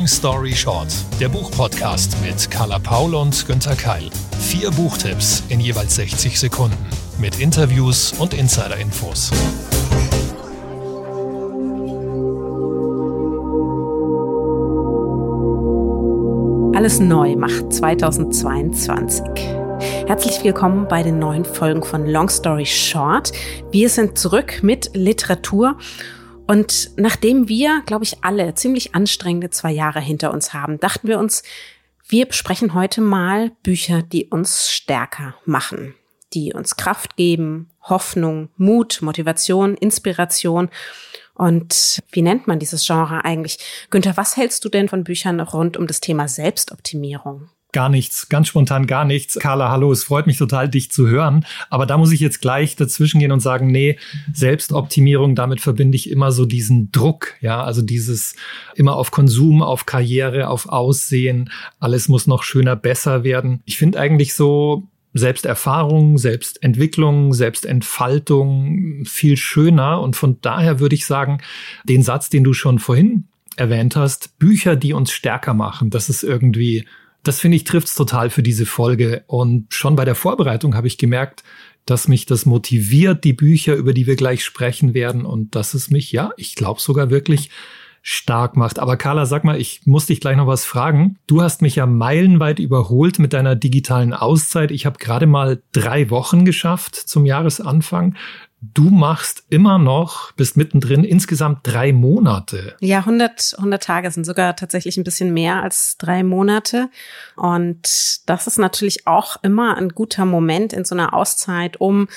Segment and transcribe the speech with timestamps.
[0.00, 0.88] Long Story Short,
[1.20, 4.08] der Buchpodcast mit Carla Paul und Günther Keil.
[4.38, 6.78] Vier Buchtipps in jeweils 60 Sekunden
[7.18, 9.30] mit Interviews und Insider-Infos.
[16.74, 19.22] Alles neu macht 2022.
[20.06, 23.32] Herzlich willkommen bei den neuen Folgen von Long Story Short.
[23.70, 25.76] Wir sind zurück mit Literatur
[26.50, 31.20] und nachdem wir, glaube ich, alle ziemlich anstrengende zwei Jahre hinter uns haben, dachten wir
[31.20, 31.44] uns,
[32.08, 35.94] wir besprechen heute mal Bücher, die uns stärker machen,
[36.32, 40.70] die uns Kraft geben, Hoffnung, Mut, Motivation, Inspiration.
[41.34, 43.60] Und wie nennt man dieses Genre eigentlich?
[43.90, 47.48] Günther, was hältst du denn von Büchern rund um das Thema Selbstoptimierung?
[47.72, 49.38] Gar nichts, ganz spontan gar nichts.
[49.38, 51.46] Carla, hallo, es freut mich total, dich zu hören.
[51.68, 53.96] Aber da muss ich jetzt gleich dazwischen gehen und sagen, nee,
[54.32, 58.34] Selbstoptimierung, damit verbinde ich immer so diesen Druck, ja, also dieses
[58.74, 63.60] immer auf Konsum, auf Karriere, auf Aussehen, alles muss noch schöner, besser werden.
[63.66, 70.00] Ich finde eigentlich so, Selbsterfahrung, Selbstentwicklung, Selbstentfaltung viel schöner.
[70.00, 71.38] Und von daher würde ich sagen,
[71.84, 73.24] den Satz, den du schon vorhin
[73.56, 76.86] erwähnt hast, Bücher, die uns stärker machen, das ist irgendwie
[77.22, 79.24] das finde ich trifft's total für diese Folge.
[79.26, 81.42] Und schon bei der Vorbereitung habe ich gemerkt,
[81.86, 85.90] dass mich das motiviert, die Bücher, über die wir gleich sprechen werden, und dass es
[85.90, 87.50] mich, ja, ich glaube sogar wirklich
[88.02, 88.78] stark macht.
[88.78, 91.18] Aber Carla, sag mal, ich muss dich gleich noch was fragen.
[91.26, 94.70] Du hast mich ja meilenweit überholt mit deiner digitalen Auszeit.
[94.70, 98.16] Ich habe gerade mal drei Wochen geschafft zum Jahresanfang.
[98.62, 102.76] Du machst immer noch, bist mittendrin, insgesamt drei Monate.
[102.80, 106.90] Ja, 100, 100 Tage sind sogar tatsächlich ein bisschen mehr als drei Monate.
[107.36, 112.08] Und das ist natürlich auch immer ein guter Moment in so einer Auszeit, um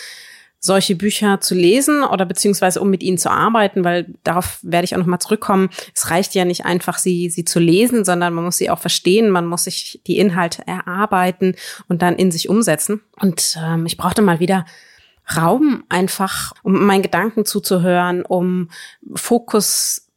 [0.59, 4.95] solche Bücher zu lesen oder beziehungsweise um mit ihnen zu arbeiten, weil darauf werde ich
[4.95, 5.69] auch nochmal zurückkommen.
[5.93, 9.29] Es reicht ja nicht einfach, sie, sie zu lesen, sondern man muss sie auch verstehen,
[9.29, 11.55] man muss sich die Inhalte erarbeiten
[11.89, 13.01] und dann in sich umsetzen.
[13.19, 14.65] Und ähm, ich brauchte mal wieder
[15.35, 18.69] Raum einfach, um meinen Gedanken zuzuhören, um
[19.15, 20.07] Fokus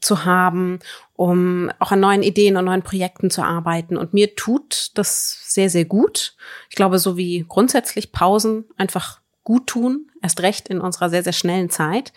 [0.00, 0.78] zu haben,
[1.14, 3.96] um auch an neuen Ideen und neuen Projekten zu arbeiten.
[3.96, 6.36] Und mir tut das sehr, sehr gut.
[6.68, 11.32] Ich glaube, so wie grundsätzlich Pausen einfach gut tun, erst recht in unserer sehr, sehr
[11.32, 12.12] schnellen Zeit.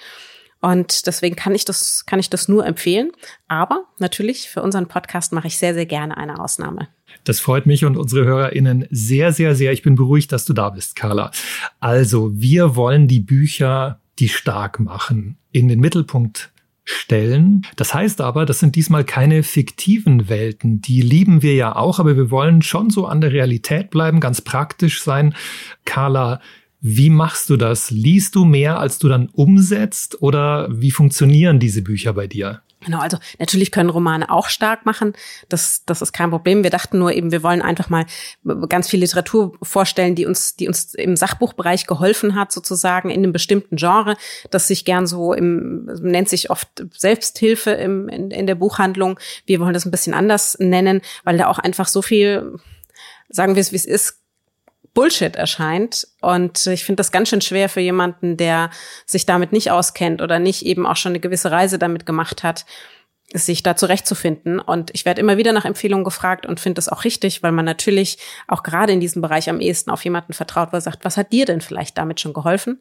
[0.63, 3.11] Und deswegen kann ich das, kann ich das nur empfehlen.
[3.49, 6.87] Aber natürlich für unseren Podcast mache ich sehr, sehr gerne eine Ausnahme.
[7.25, 9.73] Das freut mich und unsere HörerInnen sehr, sehr, sehr.
[9.73, 11.31] Ich bin beruhigt, dass du da bist, Carla.
[11.81, 16.53] Also, wir wollen die Bücher, die stark machen, in den Mittelpunkt
[16.85, 17.65] stellen.
[17.75, 20.79] Das heißt aber, das sind diesmal keine fiktiven Welten.
[20.79, 24.39] Die lieben wir ja auch, aber wir wollen schon so an der Realität bleiben, ganz
[24.39, 25.35] praktisch sein.
[25.83, 26.39] Carla,
[26.85, 27.91] wie machst du das?
[27.91, 30.21] Liest du mehr, als du dann umsetzt?
[30.21, 32.61] Oder wie funktionieren diese Bücher bei dir?
[32.81, 35.13] Genau, also natürlich können Romane auch stark machen.
[35.47, 36.61] Das, das ist kein Problem.
[36.61, 38.05] Wir dachten nur eben, wir wollen einfach mal
[38.67, 43.31] ganz viel Literatur vorstellen, die uns, die uns im Sachbuchbereich geholfen hat, sozusagen in einem
[43.31, 44.17] bestimmten Genre,
[44.51, 49.17] das sich gern so im, nennt sich oft Selbsthilfe im, in, in der Buchhandlung.
[49.45, 52.59] Wir wollen das ein bisschen anders nennen, weil da auch einfach so viel,
[53.29, 54.22] sagen wir es wie es ist,
[54.93, 56.07] Bullshit erscheint.
[56.21, 58.69] Und ich finde das ganz schön schwer für jemanden, der
[59.05, 62.65] sich damit nicht auskennt oder nicht eben auch schon eine gewisse Reise damit gemacht hat,
[63.33, 64.59] sich da zurechtzufinden.
[64.59, 67.65] Und ich werde immer wieder nach Empfehlungen gefragt und finde das auch richtig, weil man
[67.65, 68.17] natürlich
[68.47, 71.45] auch gerade in diesem Bereich am ehesten auf jemanden vertraut, der sagt, was hat dir
[71.45, 72.79] denn vielleicht damit schon geholfen?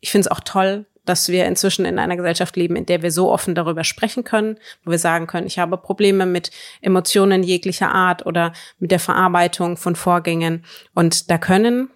[0.00, 3.10] Ich finde es auch toll, dass wir inzwischen in einer Gesellschaft leben, in der wir
[3.10, 6.50] so offen darüber sprechen können, wo wir sagen können, ich habe Probleme mit
[6.80, 10.64] Emotionen jeglicher Art oder mit der Verarbeitung von Vorgängen.
[10.94, 11.90] Und da können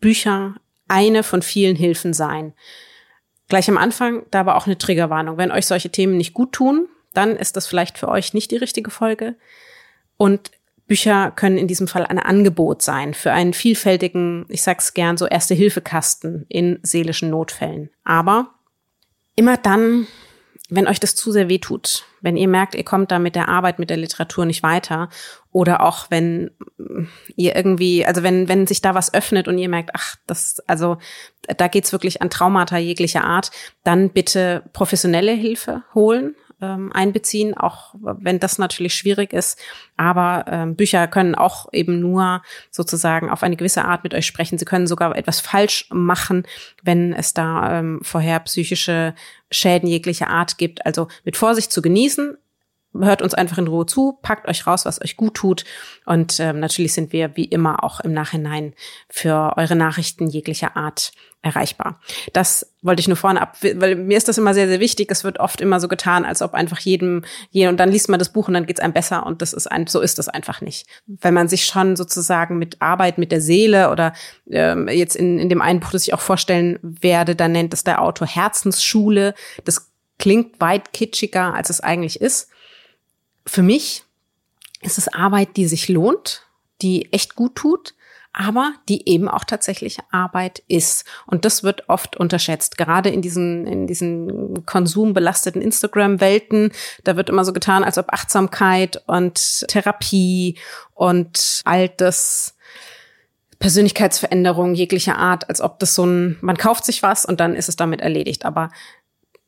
[0.00, 0.54] Bücher
[0.88, 2.52] eine von vielen Hilfen sein.
[3.48, 5.36] Gleich am Anfang da aber auch eine Triggerwarnung.
[5.36, 8.56] Wenn euch solche Themen nicht gut tun, dann ist das vielleicht für euch nicht die
[8.56, 9.36] richtige Folge.
[10.16, 10.50] Und
[10.86, 15.26] Bücher können in diesem Fall ein Angebot sein für einen vielfältigen, ich sag's gern, so
[15.26, 17.90] Erste-Hilfe-Kasten in seelischen Notfällen.
[18.04, 18.50] Aber
[19.34, 20.06] immer dann,
[20.68, 23.48] wenn euch das zu sehr weh tut, wenn ihr merkt, ihr kommt da mit der
[23.48, 25.08] Arbeit, mit der Literatur nicht weiter
[25.52, 26.50] oder auch wenn
[27.34, 30.98] ihr irgendwie, also wenn, wenn sich da was öffnet und ihr merkt, ach, das, also
[31.56, 33.50] da geht's wirklich an Traumata jeglicher Art,
[33.84, 39.58] dann bitte professionelle Hilfe holen ähm, einbeziehen, auch wenn das natürlich schwierig ist.
[39.96, 44.58] Aber ähm, Bücher können auch eben nur sozusagen auf eine gewisse Art mit euch sprechen.
[44.58, 46.44] Sie können sogar etwas falsch machen,
[46.82, 49.14] wenn es da ähm, vorher psychische
[49.50, 50.84] Schäden jeglicher Art gibt.
[50.86, 52.36] Also mit Vorsicht zu genießen,
[53.00, 55.64] hört uns einfach in Ruhe zu, packt euch raus, was euch gut tut.
[56.06, 58.74] Und ähm, natürlich sind wir wie immer auch im Nachhinein
[59.08, 61.12] für eure Nachrichten jeglicher Art
[61.44, 62.00] erreichbar.
[62.32, 65.10] Das wollte ich nur vorne ab, weil mir ist das immer sehr, sehr wichtig.
[65.10, 68.18] Es wird oft immer so getan, als ob einfach jedem, je, und dann liest man
[68.18, 70.60] das Buch und dann geht's einem besser und das ist ein, so ist das einfach
[70.60, 70.86] nicht.
[71.06, 74.12] Wenn man sich schon sozusagen mit Arbeit, mit der Seele oder
[74.50, 77.84] ähm, jetzt in, in dem einen Buch, das ich auch vorstellen werde, dann nennt es
[77.84, 79.34] der Autor Herzensschule.
[79.64, 82.48] Das klingt weit kitschiger, als es eigentlich ist.
[83.46, 84.04] Für mich
[84.80, 86.46] ist es Arbeit, die sich lohnt,
[86.82, 87.94] die echt gut tut,
[88.34, 91.04] aber die eben auch tatsächlich Arbeit ist.
[91.26, 96.72] Und das wird oft unterschätzt, gerade in diesen, in diesen konsumbelasteten Instagram-Welten.
[97.04, 100.58] Da wird immer so getan, als ob Achtsamkeit und Therapie
[100.94, 102.56] und all das
[103.60, 107.68] Persönlichkeitsveränderung jeglicher Art, als ob das so ein, man kauft sich was und dann ist
[107.68, 108.44] es damit erledigt.
[108.44, 108.70] Aber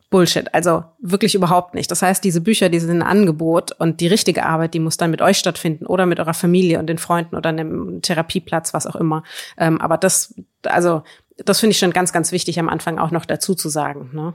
[0.08, 0.54] Bullshit.
[0.54, 1.90] Also wirklich überhaupt nicht.
[1.90, 5.10] Das heißt, diese Bücher, die sind ein Angebot und die richtige Arbeit, die muss dann
[5.10, 8.96] mit euch stattfinden oder mit eurer Familie und den Freunden oder einem Therapieplatz, was auch
[8.96, 9.24] immer.
[9.58, 11.02] Ähm, aber das, also,
[11.44, 14.10] das finde ich schon ganz, ganz wichtig am Anfang auch noch dazu zu sagen.
[14.12, 14.34] Ne?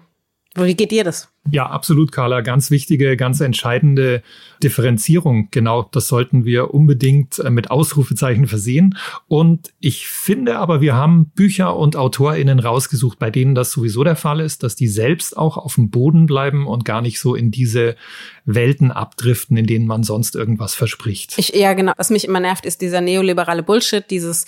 [0.55, 1.29] Wie geht dir das?
[1.49, 2.41] Ja, absolut, Carla.
[2.41, 4.21] Ganz wichtige, ganz entscheidende
[4.61, 5.47] Differenzierung.
[5.49, 8.97] Genau, das sollten wir unbedingt äh, mit Ausrufezeichen versehen.
[9.29, 14.17] Und ich finde aber, wir haben Bücher und AutorInnen rausgesucht, bei denen das sowieso der
[14.17, 17.49] Fall ist, dass die selbst auch auf dem Boden bleiben und gar nicht so in
[17.49, 17.95] diese
[18.43, 21.37] Welten abdriften, in denen man sonst irgendwas verspricht.
[21.37, 21.93] Ich, ja, genau.
[21.95, 24.45] Was mich immer nervt, ist dieser neoliberale Bullshit, dieses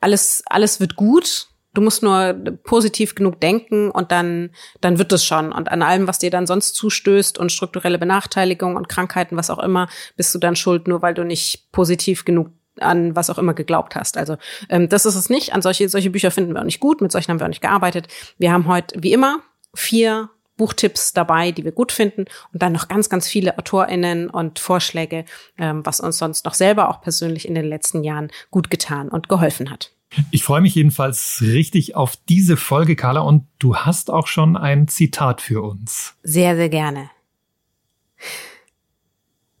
[0.00, 2.34] alles, alles wird gut Du musst nur
[2.64, 5.52] positiv genug denken und dann, dann wird es schon.
[5.52, 9.58] Und an allem, was dir dann sonst zustößt und strukturelle Benachteiligung und Krankheiten, was auch
[9.58, 12.48] immer, bist du dann schuld, nur weil du nicht positiv genug
[12.80, 14.16] an was auch immer geglaubt hast.
[14.16, 14.36] Also
[14.68, 15.52] ähm, das ist es nicht.
[15.52, 17.00] An solche, solche Bücher finden wir auch nicht gut.
[17.00, 18.08] Mit solchen haben wir auch nicht gearbeitet.
[18.38, 19.40] Wir haben heute, wie immer,
[19.74, 24.58] vier Buchtipps dabei, die wir gut finden und dann noch ganz, ganz viele AutorInnen und
[24.58, 25.24] Vorschläge,
[25.58, 29.28] ähm, was uns sonst noch selber auch persönlich in den letzten Jahren gut getan und
[29.28, 29.92] geholfen hat.
[30.30, 34.88] Ich freue mich jedenfalls richtig auf diese Folge, Carla, und du hast auch schon ein
[34.88, 36.14] Zitat für uns.
[36.22, 37.10] Sehr, sehr gerne.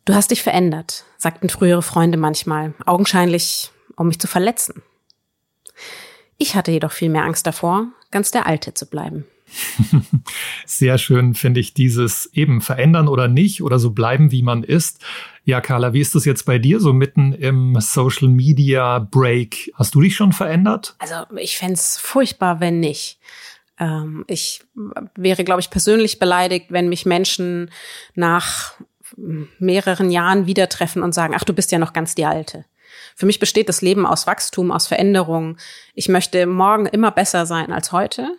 [0.04, 4.82] Du hast dich verändert, sagten frühere Freunde manchmal, augenscheinlich, um mich zu verletzen.
[6.38, 9.24] Ich hatte jedoch viel mehr Angst davor, ganz der Alte zu bleiben.
[10.66, 15.00] Sehr schön finde ich dieses eben verändern oder nicht oder so bleiben, wie man ist.
[15.44, 19.72] Ja, Carla, wie ist das jetzt bei dir so mitten im Social Media Break?
[19.74, 20.94] Hast du dich schon verändert?
[20.98, 23.18] Also ich fände furchtbar, wenn nicht.
[23.78, 24.62] Ähm, ich
[25.16, 27.70] wäre, glaube ich, persönlich beleidigt, wenn mich Menschen
[28.14, 28.74] nach
[29.58, 32.64] mehreren Jahren wieder treffen und sagen, ach, du bist ja noch ganz die Alte.
[33.14, 35.58] Für mich besteht das Leben aus Wachstum, aus Veränderung.
[35.94, 38.38] Ich möchte morgen immer besser sein als heute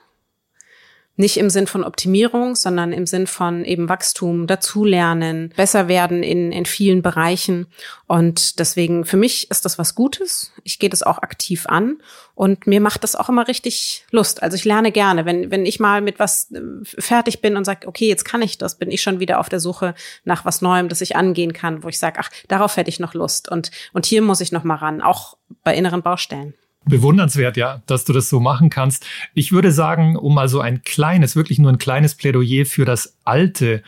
[1.16, 6.52] nicht im Sinn von Optimierung, sondern im Sinn von eben Wachstum, dazulernen, besser werden in,
[6.52, 7.68] in vielen Bereichen.
[8.08, 10.52] Und deswegen, für mich ist das was Gutes.
[10.64, 11.98] Ich gehe das auch aktiv an
[12.34, 14.42] und mir macht das auch immer richtig Lust.
[14.42, 15.26] Also ich lerne gerne.
[15.26, 18.58] Wenn, wenn ich mal mit was äh, fertig bin und sage, okay, jetzt kann ich
[18.58, 19.94] das, bin ich schon wieder auf der Suche
[20.24, 23.14] nach was Neuem, das ich angehen kann, wo ich sage, ach, darauf hätte ich noch
[23.14, 23.50] Lust.
[23.50, 26.56] Und, und hier muss ich noch mal ran, auch bei inneren Baustellen.
[26.86, 29.06] Bewundernswert, ja, dass du das so machen kannst.
[29.34, 33.18] Ich würde sagen, um mal so ein kleines, wirklich nur ein kleines Plädoyer für das
[33.24, 33.84] Alte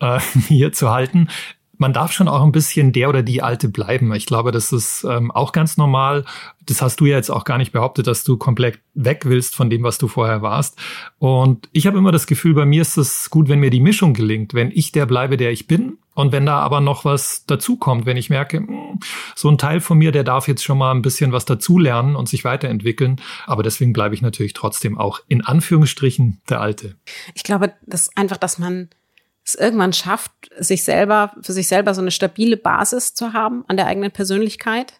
[0.00, 1.28] äh, hier zu halten,
[1.78, 4.12] man darf schon auch ein bisschen der oder die Alte bleiben.
[4.12, 6.24] Ich glaube, das ist ähm, auch ganz normal.
[6.66, 9.70] Das hast du ja jetzt auch gar nicht behauptet, dass du komplett weg willst von
[9.70, 10.76] dem, was du vorher warst.
[11.18, 14.12] Und ich habe immer das Gefühl, bei mir ist es gut, wenn mir die Mischung
[14.12, 15.98] gelingt, wenn ich der bleibe, der ich bin.
[16.18, 18.98] Und wenn da aber noch was dazukommt, wenn ich merke, hm,
[19.36, 22.28] so ein Teil von mir, der darf jetzt schon mal ein bisschen was dazulernen und
[22.28, 23.20] sich weiterentwickeln.
[23.46, 26.96] Aber deswegen bleibe ich natürlich trotzdem auch in Anführungsstrichen der Alte.
[27.34, 28.88] Ich glaube, das einfach, dass man
[29.44, 33.76] es irgendwann schafft, sich selber, für sich selber so eine stabile Basis zu haben an
[33.76, 34.94] der eigenen Persönlichkeit.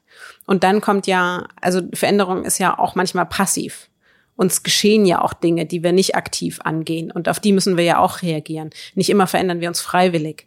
[0.47, 3.89] Und dann kommt ja, also Veränderung ist ja auch manchmal passiv.
[4.37, 7.11] Uns geschehen ja auch Dinge, die wir nicht aktiv angehen.
[7.11, 8.71] Und auf die müssen wir ja auch reagieren.
[8.95, 10.47] Nicht immer verändern wir uns freiwillig.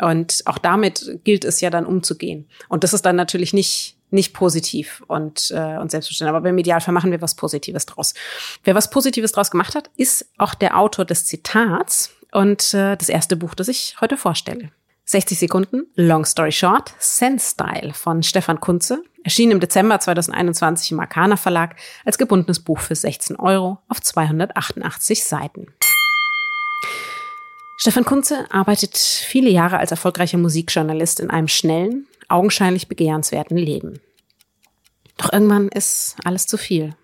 [0.00, 2.48] Und auch damit gilt es ja dann umzugehen.
[2.68, 6.36] Und das ist dann natürlich nicht nicht positiv und, äh, und selbstverständlich.
[6.36, 8.14] Aber im Idealfall machen wir was Positives draus.
[8.62, 13.08] Wer was Positives draus gemacht hat, ist auch der Autor des Zitats und äh, das
[13.08, 14.70] erste Buch, das ich heute vorstelle.
[15.06, 21.00] 60 Sekunden, Long Story Short, Sense Style von Stefan Kunze, erschien im Dezember 2021 im
[21.00, 25.66] Arcana Verlag als gebundenes Buch für 16 Euro auf 288 Seiten.
[27.76, 34.00] Stefan Kunze arbeitet viele Jahre als erfolgreicher Musikjournalist in einem schnellen, augenscheinlich begehrenswerten Leben.
[35.16, 36.94] Doch irgendwann ist alles zu viel.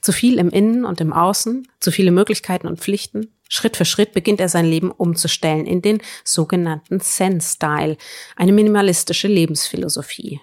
[0.00, 4.12] Zu viel im Innen und im Außen, zu viele Möglichkeiten und Pflichten, Schritt für Schritt
[4.12, 7.96] beginnt er sein Leben umzustellen in den sogenannten Zen-Style,
[8.36, 10.40] eine minimalistische Lebensphilosophie.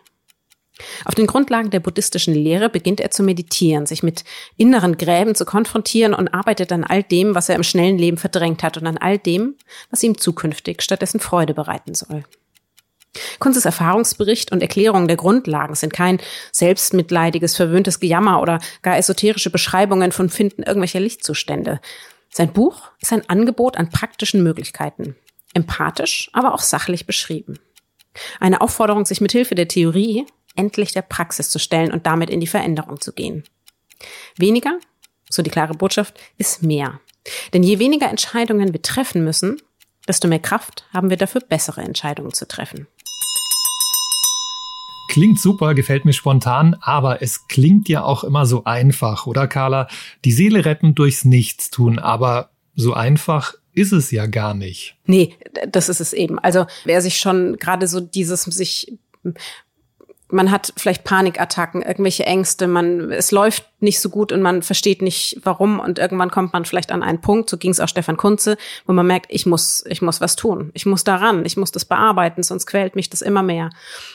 [1.05, 4.23] Auf den Grundlagen der buddhistischen Lehre beginnt er zu meditieren, sich mit
[4.57, 8.63] inneren Gräben zu konfrontieren und arbeitet an all dem, was er im schnellen Leben verdrängt
[8.63, 9.55] hat und an all dem,
[9.89, 12.23] was ihm zukünftig stattdessen Freude bereiten soll.
[13.39, 16.19] Kunzes Erfahrungsbericht und Erklärung der Grundlagen sind kein
[16.51, 21.79] selbstmitleidiges, verwöhntes Gejammer oder gar esoterische Beschreibungen von Finden irgendwelcher Lichtzustände.
[22.29, 25.15] Sein Buch ist ein Angebot an praktischen Möglichkeiten.
[25.53, 27.57] Empathisch, aber auch sachlich beschrieben.
[28.39, 30.25] Eine Aufforderung, sich mit Hilfe der Theorie
[30.57, 33.43] endlich der Praxis zu stellen und damit in die Veränderung zu gehen.
[34.37, 34.79] Weniger,
[35.29, 36.99] so die klare Botschaft, ist mehr.
[37.53, 39.61] Denn je weniger Entscheidungen wir treffen müssen,
[40.07, 42.87] desto mehr Kraft haben wir dafür, bessere Entscheidungen zu treffen.
[45.09, 49.87] Klingt super, gefällt mir spontan, aber es klingt ja auch immer so einfach, oder Carla?
[50.25, 54.95] Die Seele retten durchs Nichtstun, aber so einfach ist es ja gar nicht.
[55.05, 55.35] Nee,
[55.69, 56.39] das ist es eben.
[56.39, 58.97] Also wer sich schon gerade so dieses sich
[60.29, 65.01] man hat vielleicht Panikattacken, irgendwelche Ängste, man, es läuft nicht so gut und man versteht
[65.01, 65.79] nicht warum.
[65.79, 68.93] Und irgendwann kommt man vielleicht an einen Punkt, so ging es auch Stefan Kunze, wo
[68.93, 72.43] man merkt, ich muss, ich muss was tun, ich muss daran, ich muss das bearbeiten,
[72.43, 73.69] sonst quält mich das immer mehr.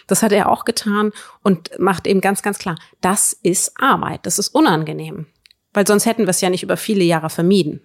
[0.07, 4.39] Das hat er auch getan und macht eben ganz, ganz klar, das ist Arbeit, das
[4.39, 5.27] ist unangenehm,
[5.73, 7.81] weil sonst hätten wir es ja nicht über viele Jahre vermieden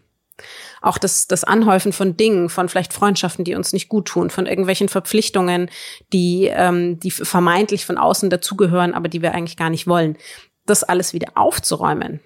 [0.81, 4.45] auch das, das Anhäufen von Dingen, von vielleicht Freundschaften, die uns nicht gut tun, von
[4.45, 5.69] irgendwelchen Verpflichtungen,
[6.13, 10.17] die, ähm, die vermeintlich von außen dazugehören, aber die wir eigentlich gar nicht wollen.
[10.65, 12.19] Das alles wieder aufzuräumen,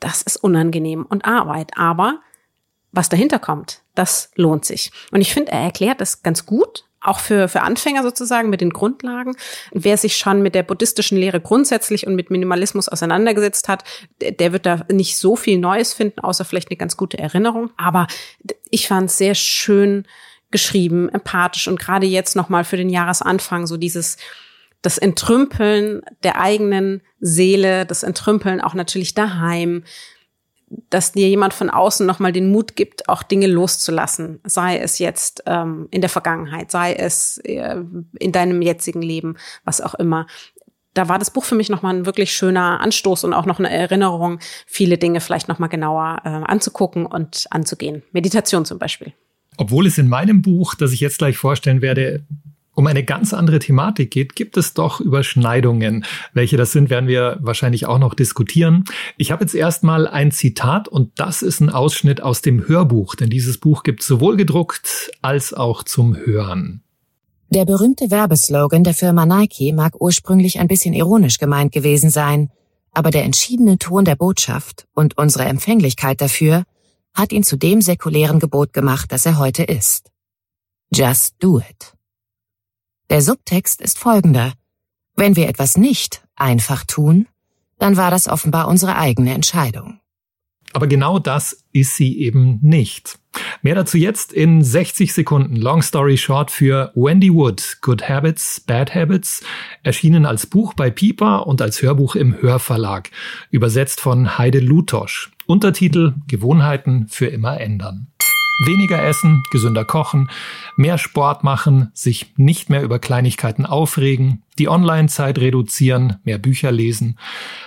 [0.00, 1.72] das ist unangenehm und Arbeit.
[1.76, 2.20] Aber
[2.92, 4.92] was dahinter kommt, das lohnt sich.
[5.10, 8.70] Und ich finde, er erklärt das ganz gut, auch für, für Anfänger sozusagen mit den
[8.70, 9.36] Grundlagen.
[9.72, 13.84] Wer sich schon mit der buddhistischen Lehre grundsätzlich und mit Minimalismus auseinandergesetzt hat,
[14.20, 17.70] der, der wird da nicht so viel Neues finden, außer vielleicht eine ganz gute Erinnerung.
[17.76, 18.06] Aber
[18.70, 20.06] ich fand es sehr schön
[20.50, 24.16] geschrieben, empathisch und gerade jetzt nochmal für den Jahresanfang so dieses,
[24.82, 29.82] das Entrümpeln der eigenen Seele, das Entrümpeln auch natürlich daheim,
[30.90, 35.42] dass dir jemand von außen nochmal den Mut gibt, auch Dinge loszulassen, sei es jetzt
[35.46, 37.76] ähm, in der Vergangenheit, sei es äh,
[38.18, 40.26] in deinem jetzigen Leben, was auch immer.
[40.94, 43.70] Da war das Buch für mich nochmal ein wirklich schöner Anstoß und auch noch eine
[43.70, 48.02] Erinnerung, viele Dinge vielleicht nochmal genauer äh, anzugucken und anzugehen.
[48.12, 49.12] Meditation zum Beispiel.
[49.56, 52.24] Obwohl es in meinem Buch, das ich jetzt gleich vorstellen werde,
[52.74, 56.04] um eine ganz andere Thematik geht, gibt es doch Überschneidungen.
[56.32, 58.84] Welche das sind, werden wir wahrscheinlich auch noch diskutieren.
[59.16, 63.30] Ich habe jetzt erstmal ein Zitat und das ist ein Ausschnitt aus dem Hörbuch, denn
[63.30, 66.82] dieses Buch gibt sowohl gedruckt als auch zum Hören.
[67.50, 72.50] Der berühmte Werbeslogan der Firma Nike mag ursprünglich ein bisschen ironisch gemeint gewesen sein,
[72.90, 76.64] aber der entschiedene Ton der Botschaft und unsere Empfänglichkeit dafür
[77.14, 80.10] hat ihn zu dem säkulären Gebot gemacht, das er heute ist.
[80.92, 81.93] Just do it.
[83.10, 84.54] Der Subtext ist folgender.
[85.14, 87.28] Wenn wir etwas nicht einfach tun,
[87.78, 90.00] dann war das offenbar unsere eigene Entscheidung.
[90.72, 93.18] Aber genau das ist sie eben nicht.
[93.62, 95.54] Mehr dazu jetzt in 60 Sekunden.
[95.54, 99.42] Long Story Short für Wendy Wood, Good Habits, Bad Habits,
[99.82, 103.10] erschienen als Buch bei Pipa und als Hörbuch im Hörverlag,
[103.50, 105.30] übersetzt von Heide Lutosch.
[105.46, 108.08] Untertitel Gewohnheiten für immer ändern.
[108.60, 110.30] Weniger essen, gesünder kochen,
[110.76, 117.18] mehr Sport machen, sich nicht mehr über Kleinigkeiten aufregen, die Online-Zeit reduzieren, mehr Bücher lesen,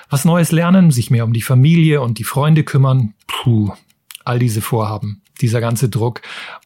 [0.09, 3.13] was Neues lernen, sich mehr um die Familie und die Freunde kümmern.
[3.27, 3.73] Puh,
[4.23, 6.21] all diese Vorhaben, dieser ganze Druck.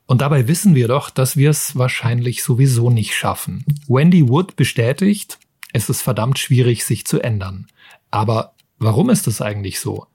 [0.06, 3.66] Und dabei wissen wir doch, dass wir es wahrscheinlich sowieso nicht schaffen.
[3.88, 5.40] Wendy Wood bestätigt,
[5.74, 7.68] es ist verdammt schwierig, sich zu ändern.
[8.12, 10.06] Aber warum ist es eigentlich so?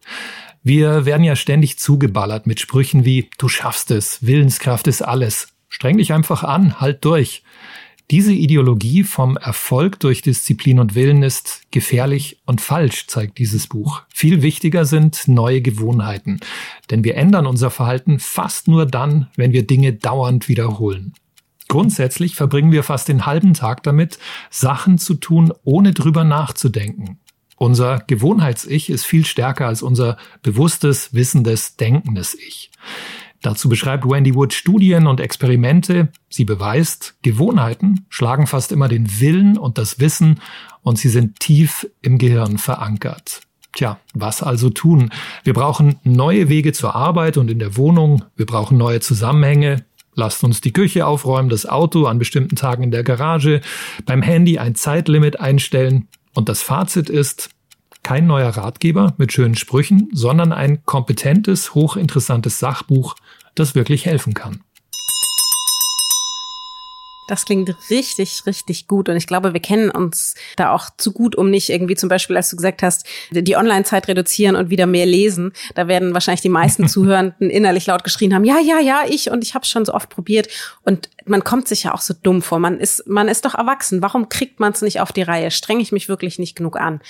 [0.66, 5.46] Wir werden ja ständig zugeballert mit Sprüchen wie Du schaffst es, Willenskraft ist alles.
[5.68, 7.44] Streng dich einfach an, halt durch.
[8.10, 14.02] Diese Ideologie vom Erfolg durch Disziplin und Willen ist gefährlich und falsch, zeigt dieses Buch.
[14.12, 16.40] Viel wichtiger sind neue Gewohnheiten,
[16.90, 21.14] denn wir ändern unser Verhalten fast nur dann, wenn wir Dinge dauernd wiederholen.
[21.68, 24.18] Grundsätzlich verbringen wir fast den halben Tag damit,
[24.50, 27.20] Sachen zu tun, ohne drüber nachzudenken.
[27.56, 32.70] Unser Gewohnheits-Ich ist viel stärker als unser bewusstes, wissendes, denkendes Ich.
[33.42, 36.08] Dazu beschreibt Wendy Wood Studien und Experimente.
[36.28, 40.40] Sie beweist, Gewohnheiten schlagen fast immer den Willen und das Wissen
[40.82, 43.40] und sie sind tief im Gehirn verankert.
[43.74, 45.10] Tja, was also tun?
[45.44, 48.24] Wir brauchen neue Wege zur Arbeit und in der Wohnung.
[48.34, 49.84] Wir brauchen neue Zusammenhänge.
[50.14, 53.60] Lasst uns die Küche aufräumen, das Auto an bestimmten Tagen in der Garage,
[54.06, 56.08] beim Handy ein Zeitlimit einstellen.
[56.36, 57.48] Und das Fazit ist,
[58.02, 63.16] kein neuer Ratgeber mit schönen Sprüchen, sondern ein kompetentes, hochinteressantes Sachbuch
[63.54, 64.60] das wirklich helfen kann.
[67.26, 69.08] Das klingt richtig, richtig gut.
[69.08, 72.36] Und ich glaube, wir kennen uns da auch zu gut, um nicht irgendwie zum Beispiel,
[72.36, 75.52] als du gesagt hast, die Online-Zeit reduzieren und wieder mehr lesen.
[75.74, 79.42] Da werden wahrscheinlich die meisten Zuhörenden innerlich laut geschrien haben, ja, ja, ja, ich und
[79.42, 80.48] ich habe es schon so oft probiert.
[80.84, 82.60] Und man kommt sich ja auch so dumm vor.
[82.60, 84.02] Man ist, man ist doch erwachsen.
[84.02, 85.50] Warum kriegt man es nicht auf die Reihe?
[85.50, 87.00] Strenge ich mich wirklich nicht genug an?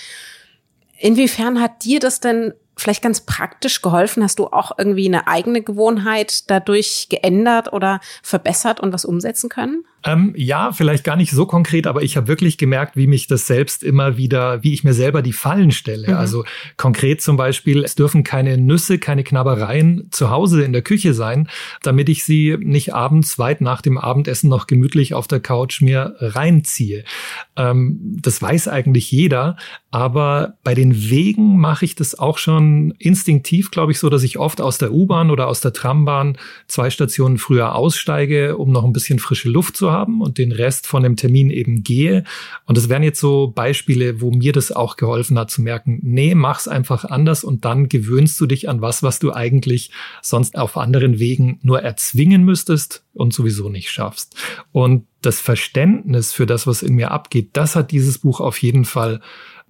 [0.99, 4.23] Inwiefern hat dir das denn vielleicht ganz praktisch geholfen?
[4.23, 9.83] Hast du auch irgendwie eine eigene Gewohnheit dadurch geändert oder verbessert und was umsetzen können?
[10.07, 13.45] Ähm, ja, vielleicht gar nicht so konkret, aber ich habe wirklich gemerkt, wie mich das
[13.45, 16.07] selbst immer wieder, wie ich mir selber die Fallen stelle.
[16.07, 16.15] Mhm.
[16.15, 16.45] Also
[16.77, 21.49] konkret zum Beispiel, es dürfen keine Nüsse, keine Knabbereien zu Hause in der Küche sein,
[21.81, 26.15] damit ich sie nicht abends weit nach dem Abendessen noch gemütlich auf der Couch mir
[26.19, 27.03] reinziehe.
[27.57, 29.57] Ähm, das weiß eigentlich jeder,
[29.91, 34.37] aber bei den Wegen mache ich das auch schon instinktiv, glaube ich, so, dass ich
[34.39, 36.37] oft aus der U-Bahn oder aus der Trambahn
[36.67, 40.51] zwei Stationen früher aussteige, um noch ein bisschen frische Luft zu haben haben und den
[40.51, 42.23] Rest von dem Termin eben gehe.
[42.65, 46.35] Und das wären jetzt so Beispiele, wo mir das auch geholfen hat zu merken, nee,
[46.35, 50.77] mach's einfach anders und dann gewöhnst du dich an was, was du eigentlich sonst auf
[50.77, 54.35] anderen Wegen nur erzwingen müsstest und sowieso nicht schaffst.
[54.71, 58.85] Und das Verständnis für das, was in mir abgeht, das hat dieses Buch auf jeden
[58.85, 59.19] Fall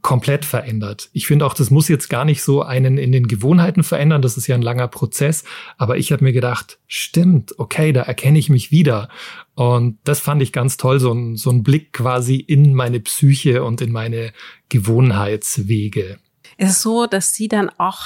[0.01, 1.09] komplett verändert.
[1.11, 4.37] Ich finde auch, das muss jetzt gar nicht so einen in den Gewohnheiten verändern, das
[4.37, 5.43] ist ja ein langer Prozess,
[5.77, 9.09] aber ich habe mir gedacht, stimmt, okay, da erkenne ich mich wieder.
[9.55, 13.63] Und das fand ich ganz toll, so ein, so ein Blick quasi in meine Psyche
[13.63, 14.33] und in meine
[14.69, 16.19] Gewohnheitswege.
[16.57, 18.05] Es ist so, dass sie dann auch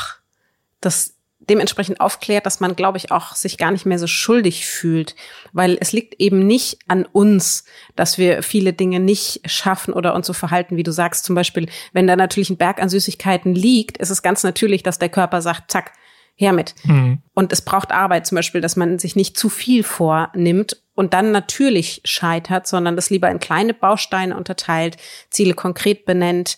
[0.80, 1.18] das
[1.50, 5.16] dementsprechend aufklärt, dass man, glaube ich, auch sich gar nicht mehr so schuldig fühlt,
[5.54, 10.28] weil es liegt eben nicht an uns, dass wir viele Dinge nicht schaffen oder uns
[10.28, 11.26] so verhalten, wie du sagst.
[11.26, 15.00] Zum Beispiel, wenn da natürlich ein Berg an Süßigkeiten liegt, ist es ganz natürlich, dass
[15.00, 15.94] der Körper sagt, zack,
[16.36, 16.76] her mit.
[16.84, 17.20] Mhm.
[17.34, 21.32] Und es braucht Arbeit zum Beispiel, dass man sich nicht zu viel vornimmt und dann
[21.32, 24.98] natürlich scheitert, sondern das lieber in kleine Bausteine unterteilt,
[25.32, 26.58] Ziele konkret benennt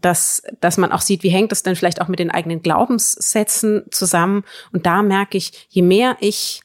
[0.00, 3.82] dass, dass man auch sieht, wie hängt das denn vielleicht auch mit den eigenen Glaubenssätzen
[3.90, 4.44] zusammen.
[4.72, 6.62] Und da merke ich, je mehr ich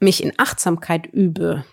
[0.00, 1.66] mich in Achtsamkeit übe,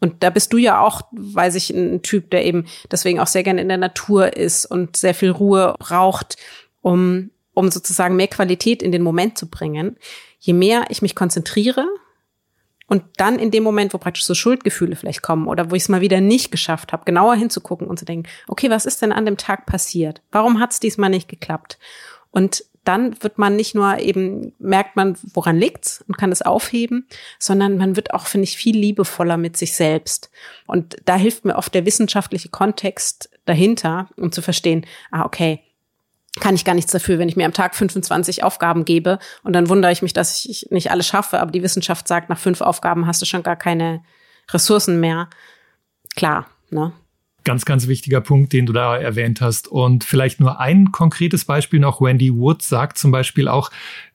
[0.00, 3.42] und da bist du ja auch, weiß ich, ein Typ, der eben deswegen auch sehr
[3.42, 6.36] gerne in der Natur ist und sehr viel Ruhe braucht,
[6.82, 9.96] um, um sozusagen mehr Qualität in den Moment zu bringen.
[10.38, 11.84] Je mehr ich mich konzentriere,
[12.88, 15.88] und dann in dem Moment, wo praktisch so Schuldgefühle vielleicht kommen oder wo ich es
[15.88, 19.26] mal wieder nicht geschafft habe, genauer hinzugucken und zu denken, okay, was ist denn an
[19.26, 20.22] dem Tag passiert?
[20.32, 21.78] Warum hat es diesmal nicht geklappt?
[22.30, 27.06] Und dann wird man nicht nur eben, merkt man, woran liegt's und kann es aufheben,
[27.38, 30.30] sondern man wird auch, finde ich, viel liebevoller mit sich selbst.
[30.66, 35.60] Und da hilft mir oft der wissenschaftliche Kontext dahinter, um zu verstehen, ah, okay,
[36.40, 39.68] kann ich gar nichts dafür, wenn ich mir am Tag 25 Aufgaben gebe und dann
[39.68, 43.06] wundere ich mich, dass ich nicht alles schaffe, aber die Wissenschaft sagt, nach fünf Aufgaben
[43.06, 44.02] hast du schon gar keine
[44.50, 45.28] Ressourcen mehr.
[46.16, 46.92] Klar, ne?
[47.44, 49.68] Ganz, ganz wichtiger Punkt, den du da erwähnt hast.
[49.68, 52.00] Und vielleicht nur ein konkretes Beispiel noch.
[52.00, 53.70] Wendy Wood sagt zum Beispiel auch,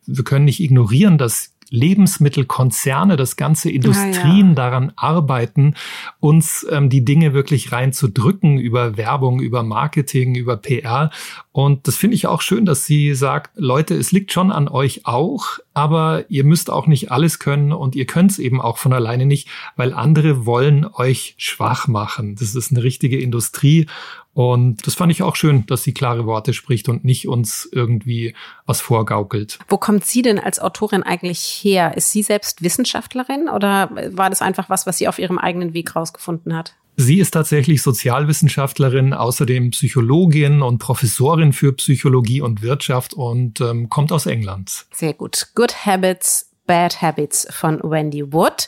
[0.06, 4.54] wir können nicht ignorieren, dass Lebensmittelkonzerne, das ganze Industrien ah, ja.
[4.54, 5.74] daran arbeiten,
[6.20, 11.10] uns ähm, die Dinge wirklich reinzudrücken über Werbung, über Marketing, über PR.
[11.52, 15.08] Und das finde ich auch schön, dass sie sagt, Leute, es liegt schon an euch
[15.08, 18.94] auch, aber ihr müsst auch nicht alles können und ihr könnt es eben auch von
[18.94, 22.36] alleine nicht, weil andere wollen euch schwach machen.
[22.36, 23.88] Das ist eine richtige Industrie
[24.34, 28.36] und das fand ich auch schön, dass sie klare Worte spricht und nicht uns irgendwie
[28.66, 29.60] was vorgaukelt.
[29.68, 31.96] Wo kommt sie denn als Autorin eigentlich her?
[31.96, 35.96] Ist sie selbst Wissenschaftlerin oder war das einfach was, was sie auf ihrem eigenen Weg
[35.96, 36.76] rausgefunden hat?
[36.96, 44.12] Sie ist tatsächlich Sozialwissenschaftlerin, außerdem Psychologin und Professorin für Psychologie und Wirtschaft und ähm, kommt
[44.12, 44.86] aus England.
[44.94, 45.48] Sehr gut.
[45.56, 48.68] Good Habits, Bad Habits von Wendy Wood.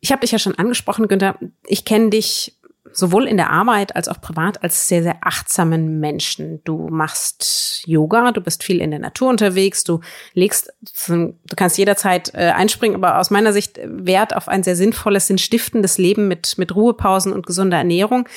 [0.00, 1.36] Ich habe dich ja schon angesprochen, Günther.
[1.66, 2.57] Ich kenne dich
[2.98, 6.60] sowohl in der Arbeit als auch privat als sehr, sehr achtsamen Menschen.
[6.64, 10.00] Du machst Yoga, du bist viel in der Natur unterwegs, du
[10.34, 10.72] legst,
[11.06, 15.98] du kannst jederzeit äh, einspringen, aber aus meiner Sicht Wert auf ein sehr sinnvolles, sinnstiftendes
[15.98, 18.28] Leben mit, mit Ruhepausen und gesunder Ernährung.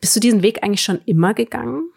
[0.00, 1.90] Bist du diesen Weg eigentlich schon immer gegangen?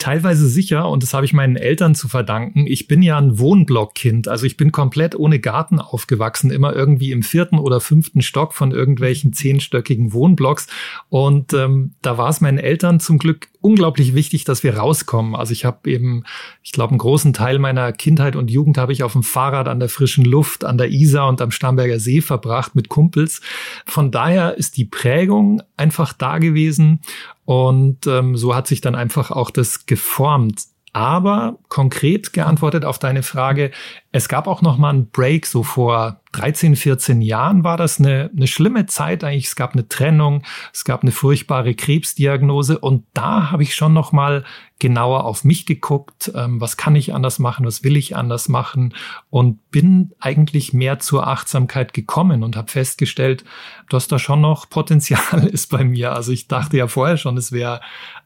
[0.00, 2.66] Teilweise sicher und das habe ich meinen Eltern zu verdanken.
[2.66, 7.22] Ich bin ja ein Wohnblockkind, also ich bin komplett ohne Garten aufgewachsen, immer irgendwie im
[7.22, 10.68] vierten oder fünften Stock von irgendwelchen zehnstöckigen Wohnblocks.
[11.10, 15.34] Und ähm, da war es meinen Eltern zum Glück unglaublich wichtig, dass wir rauskommen.
[15.34, 16.24] Also ich habe eben,
[16.62, 19.80] ich glaube, einen großen Teil meiner Kindheit und Jugend habe ich auf dem Fahrrad an
[19.80, 23.40] der frischen Luft, an der Isar und am Starnberger See verbracht mit Kumpels.
[23.86, 27.00] Von daher ist die Prägung einfach da gewesen
[27.44, 30.62] und ähm, so hat sich dann einfach auch das geformt.
[30.92, 33.70] Aber konkret geantwortet auf deine Frage,
[34.12, 38.30] Es gab auch noch mal einen Break, so vor 13, 14 Jahren war das eine,
[38.34, 39.46] eine schlimme Zeit eigentlich.
[39.46, 40.42] Es gab eine Trennung,
[40.72, 44.44] es gab eine furchtbare Krebsdiagnose und da habe ich schon noch mal
[44.80, 48.94] genauer auf mich geguckt, ähm, was kann ich anders machen, was will ich anders machen
[49.28, 53.44] und bin eigentlich mehr zur Achtsamkeit gekommen und habe festgestellt,
[53.88, 56.14] dass da schon noch Potenzial ist bei mir.
[56.14, 57.80] Also ich dachte ja vorher schon, es wäre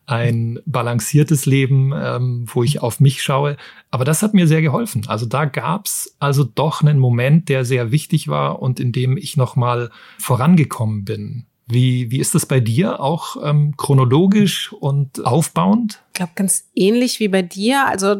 [0.06, 3.56] ein balanciertes Leben, ähm, wo ich auf mich schaue.
[3.90, 5.04] Aber das hat mir sehr geholfen.
[5.08, 9.36] Also da gab's also doch einen Moment, der sehr wichtig war und in dem ich
[9.36, 11.46] nochmal vorangekommen bin.
[11.66, 13.00] Wie, wie ist das bei dir?
[13.00, 16.02] Auch ähm, chronologisch und aufbauend?
[16.08, 17.86] Ich glaube, ganz ähnlich wie bei dir.
[17.86, 18.14] Also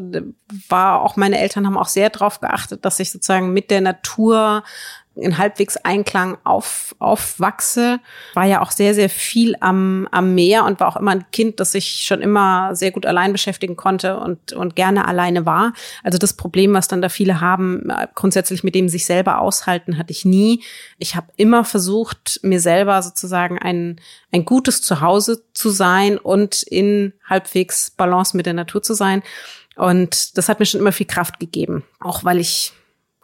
[0.69, 4.65] war auch meine Eltern haben auch sehr darauf geachtet, dass ich sozusagen mit der Natur
[5.17, 8.01] in halbwegs Einklang auf, aufwachse.
[8.35, 11.61] War ja auch sehr, sehr viel am, am Meer und war auch immer ein Kind,
[11.61, 15.73] das sich schon immer sehr gut allein beschäftigen konnte und, und gerne alleine war.
[16.03, 19.99] Also das Problem, was dann da viele haben, äh, grundsätzlich mit dem sich selber aushalten,
[19.99, 20.63] hatte ich nie.
[20.99, 24.01] Ich habe immer versucht, mir selber sozusagen ein,
[24.33, 29.23] ein gutes Zuhause zu sein und in halbwegs Balance mit der Natur zu sein.
[29.77, 31.85] Und das hat mir schon immer viel Kraft gegeben.
[32.01, 32.73] Auch weil ich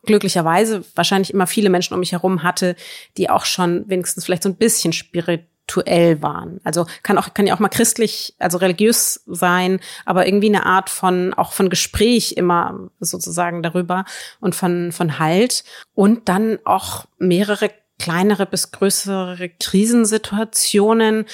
[0.04, 2.76] glücklicherweise wahrscheinlich immer viele Menschen um mich herum hatte,
[3.16, 6.60] die auch schon wenigstens vielleicht so ein bisschen spirituell waren.
[6.64, 10.90] Also kann auch kann ja auch mal christlich, also religiös sein, aber irgendwie eine Art
[10.90, 14.04] von auch von Gespräch immer sozusagen darüber
[14.40, 21.26] und von von Halt und dann auch mehrere kleinere bis größere Krisensituationen,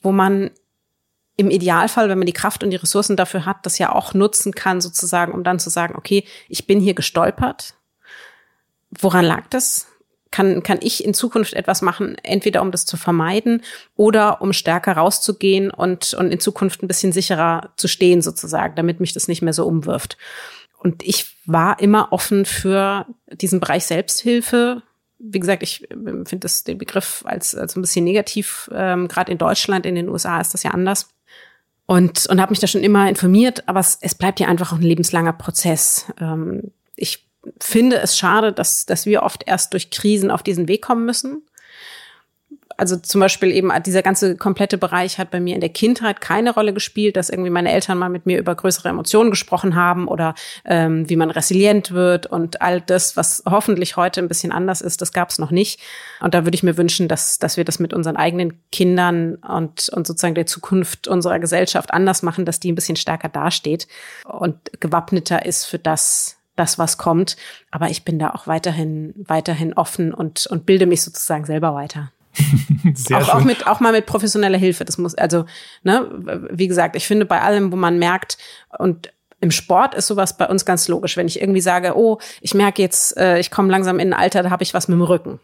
[0.00, 0.50] wo man
[1.36, 4.52] im Idealfall, wenn man die Kraft und die Ressourcen dafür hat, das ja auch nutzen
[4.54, 7.74] kann, sozusagen, um dann zu sagen, okay, ich bin hier gestolpert,
[9.00, 9.86] Woran lag das?
[10.30, 13.62] Kann, kann ich in Zukunft etwas machen, entweder um das zu vermeiden
[13.94, 18.98] oder um stärker rauszugehen und, und in Zukunft ein bisschen sicherer zu stehen sozusagen, damit
[18.98, 20.18] mich das nicht mehr so umwirft.
[20.84, 24.82] Und ich war immer offen für diesen Bereich Selbsthilfe.
[25.18, 28.68] Wie gesagt, ich finde das den Begriff als, als ein bisschen negativ.
[28.74, 31.08] Ähm, Gerade in Deutschland, in den USA ist das ja anders.
[31.86, 34.76] Und, und habe mich da schon immer informiert, aber es, es bleibt ja einfach auch
[34.76, 36.06] ein lebenslanger Prozess.
[36.18, 37.26] Ähm, ich
[37.60, 41.42] finde es schade, dass, dass wir oft erst durch Krisen auf diesen Weg kommen müssen.
[42.76, 46.52] Also zum Beispiel eben dieser ganze komplette Bereich hat bei mir in der Kindheit keine
[46.52, 50.34] Rolle gespielt, dass irgendwie meine Eltern mal mit mir über größere Emotionen gesprochen haben oder
[50.64, 55.00] ähm, wie man resilient wird und all das, was hoffentlich heute ein bisschen anders ist,
[55.00, 55.80] das gab es noch nicht.
[56.20, 59.88] Und da würde ich mir wünschen, dass, dass wir das mit unseren eigenen Kindern und,
[59.90, 63.86] und sozusagen der Zukunft unserer Gesellschaft anders machen, dass die ein bisschen stärker dasteht
[64.24, 67.36] und gewappneter ist für das, das, was kommt.
[67.70, 72.12] Aber ich bin da auch weiterhin, weiterhin offen und, und bilde mich sozusagen selber weiter.
[72.94, 73.34] Sehr auch, schön.
[73.34, 74.84] auch mit auch mal mit professioneller Hilfe.
[74.84, 75.44] Das muss also
[75.82, 76.08] ne,
[76.50, 78.38] wie gesagt, ich finde bei allem, wo man merkt
[78.78, 81.16] und im Sport ist sowas bei uns ganz logisch.
[81.16, 84.42] Wenn ich irgendwie sage, oh, ich merke jetzt, äh, ich komme langsam in ein Alter,
[84.42, 85.38] da habe ich was mit dem Rücken,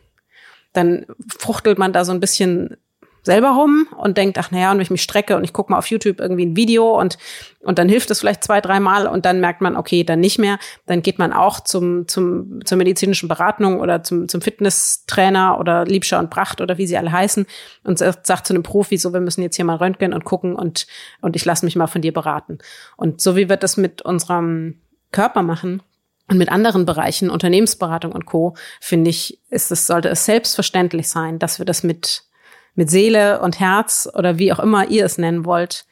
[0.72, 1.04] dann
[1.38, 2.76] fruchtelt man da so ein bisschen
[3.22, 5.78] selber rum und denkt, ach naja, und wenn ich mich strecke und ich gucke mal
[5.78, 7.18] auf YouTube irgendwie ein Video und,
[7.60, 10.58] und dann hilft es vielleicht zwei, dreimal und dann merkt man, okay, dann nicht mehr.
[10.86, 16.18] Dann geht man auch zum, zum, zur medizinischen Beratung oder zum, zum Fitnesstrainer oder Liebscher
[16.18, 17.46] und Pracht oder wie sie alle heißen
[17.84, 20.86] und sagt, zu einem Profi, so, wir müssen jetzt hier mal röntgen und gucken und,
[21.20, 22.58] und ich lasse mich mal von dir beraten.
[22.96, 24.80] Und so wie wir das mit unserem
[25.12, 25.82] Körper machen,
[26.30, 31.40] und mit anderen Bereichen, Unternehmensberatung und Co., finde ich, ist es, sollte es selbstverständlich sein,
[31.40, 32.22] dass wir das mit
[32.74, 35.84] mit Seele und Herz oder wie auch immer ihr es nennen wollt,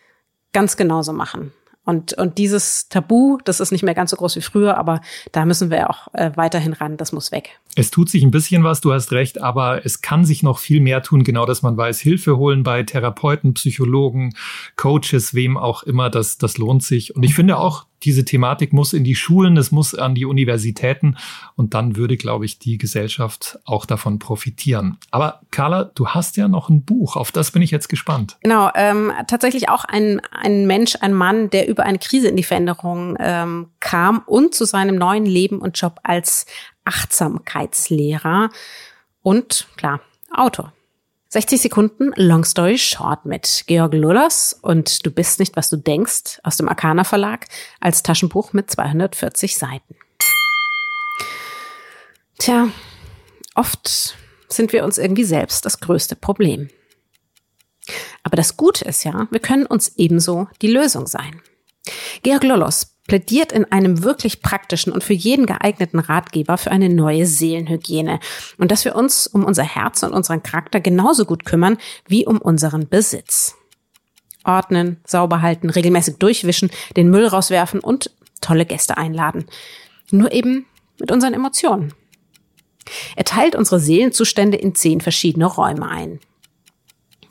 [0.52, 1.52] ganz genauso machen.
[1.88, 5.00] Und, und dieses Tabu, das ist nicht mehr ganz so groß wie früher, aber
[5.32, 6.98] da müssen wir auch äh, weiterhin ran.
[6.98, 7.58] Das muss weg.
[7.76, 10.82] Es tut sich ein bisschen was, du hast recht, aber es kann sich noch viel
[10.82, 14.34] mehr tun, genau dass man weiß, Hilfe holen bei Therapeuten, Psychologen,
[14.76, 17.16] Coaches, wem auch immer, das, das lohnt sich.
[17.16, 21.16] Und ich finde auch, diese Thematik muss in die Schulen, es muss an die Universitäten
[21.56, 24.98] und dann würde, glaube ich, die Gesellschaft auch davon profitieren.
[25.10, 28.36] Aber Carla, du hast ja noch ein Buch, auf das bin ich jetzt gespannt.
[28.42, 32.42] Genau, ähm, tatsächlich auch ein, ein Mensch, ein Mann, der über eine Krise in die
[32.42, 36.46] Veränderung ähm, kam und zu seinem neuen Leben und Job als
[36.84, 38.50] Achtsamkeitslehrer
[39.22, 40.00] und klar,
[40.32, 40.72] Autor.
[41.30, 46.40] 60 Sekunden Long Story Short mit Georg Lullers und Du bist nicht, was du denkst
[46.42, 47.48] aus dem Arcana Verlag
[47.80, 49.94] als Taschenbuch mit 240 Seiten.
[52.38, 52.68] Tja,
[53.54, 54.16] oft
[54.48, 56.70] sind wir uns irgendwie selbst das größte Problem.
[58.22, 61.42] Aber das Gute ist ja, wir können uns ebenso die Lösung sein.
[62.22, 67.26] Georg Lollos plädiert in einem wirklich praktischen und für jeden geeigneten Ratgeber für eine neue
[67.26, 68.20] Seelenhygiene
[68.58, 72.38] und dass wir uns um unser Herz und unseren Charakter genauso gut kümmern wie um
[72.38, 73.56] unseren Besitz.
[74.44, 79.46] Ordnen, sauber halten, regelmäßig durchwischen, den Müll rauswerfen und tolle Gäste einladen.
[80.10, 80.66] Nur eben
[81.00, 81.94] mit unseren Emotionen.
[83.16, 86.20] Er teilt unsere Seelenzustände in zehn verschiedene Räume ein.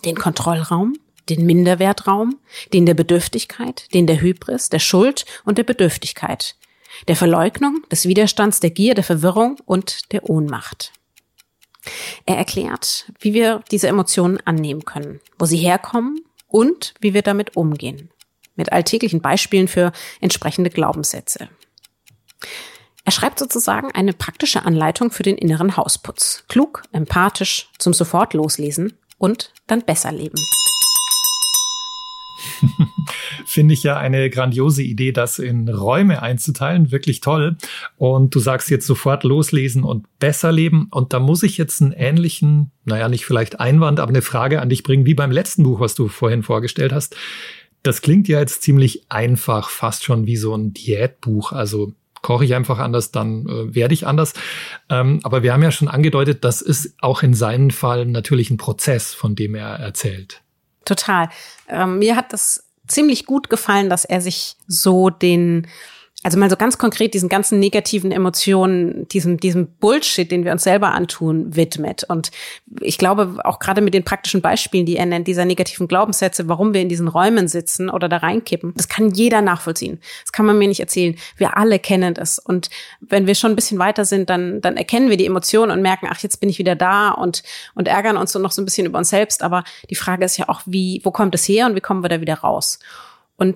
[0.06, 0.94] Den Kontrollraum,
[1.30, 2.40] den Minderwertraum,
[2.74, 6.56] den der Bedürftigkeit, den der Hybris, der Schuld und der Bedürftigkeit,
[7.08, 10.92] der Verleugnung, des Widerstands, der Gier, der Verwirrung und der Ohnmacht.
[12.26, 17.56] Er erklärt, wie wir diese Emotionen annehmen können, wo sie herkommen und wie wir damit
[17.56, 18.10] umgehen.
[18.56, 21.50] Mit alltäglichen Beispielen für entsprechende Glaubenssätze.
[23.06, 26.44] Er schreibt sozusagen eine praktische Anleitung für den inneren Hausputz.
[26.50, 30.36] Klug, empathisch, zum sofort loslesen und dann besser leben.
[33.46, 36.92] Finde ich ja eine grandiose Idee, das in Räume einzuteilen.
[36.92, 37.58] Wirklich toll.
[37.98, 40.88] Und du sagst jetzt sofort loslesen und besser leben.
[40.92, 44.70] Und da muss ich jetzt einen ähnlichen, naja, nicht vielleicht Einwand, aber eine Frage an
[44.70, 47.16] dich bringen, wie beim letzten Buch, was du vorhin vorgestellt hast.
[47.84, 51.52] Das klingt ja jetzt ziemlich einfach, fast schon wie so ein Diätbuch.
[51.52, 54.34] Also koche ich einfach anders, dann äh, werde ich anders.
[54.90, 58.58] Ähm, aber wir haben ja schon angedeutet, das ist auch in seinem Fall natürlich ein
[58.58, 60.42] Prozess, von dem er erzählt.
[60.88, 61.30] Total.
[61.68, 65.68] Ähm, mir hat das ziemlich gut gefallen, dass er sich so den
[66.24, 70.64] also mal so ganz konkret diesen ganzen negativen Emotionen, diesem, diesem Bullshit, den wir uns
[70.64, 72.04] selber antun, widmet.
[72.06, 72.32] Und
[72.82, 76.74] ich glaube, auch gerade mit den praktischen Beispielen, die er nennt, dieser negativen Glaubenssätze, warum
[76.74, 80.00] wir in diesen Räumen sitzen oder da reinkippen, das kann jeder nachvollziehen.
[80.24, 81.16] Das kann man mir nicht erzählen.
[81.38, 82.40] Wir alle kennen das.
[82.40, 85.84] Und wenn wir schon ein bisschen weiter sind, dann, dann erkennen wir die Emotionen und
[85.84, 87.44] merken, ach, jetzt bin ich wieder da und,
[87.76, 89.44] und ärgern uns so noch so ein bisschen über uns selbst.
[89.44, 92.10] Aber die Frage ist ja auch, wie, wo kommt es her und wie kommen wir
[92.10, 92.80] da wieder raus?
[93.38, 93.56] Und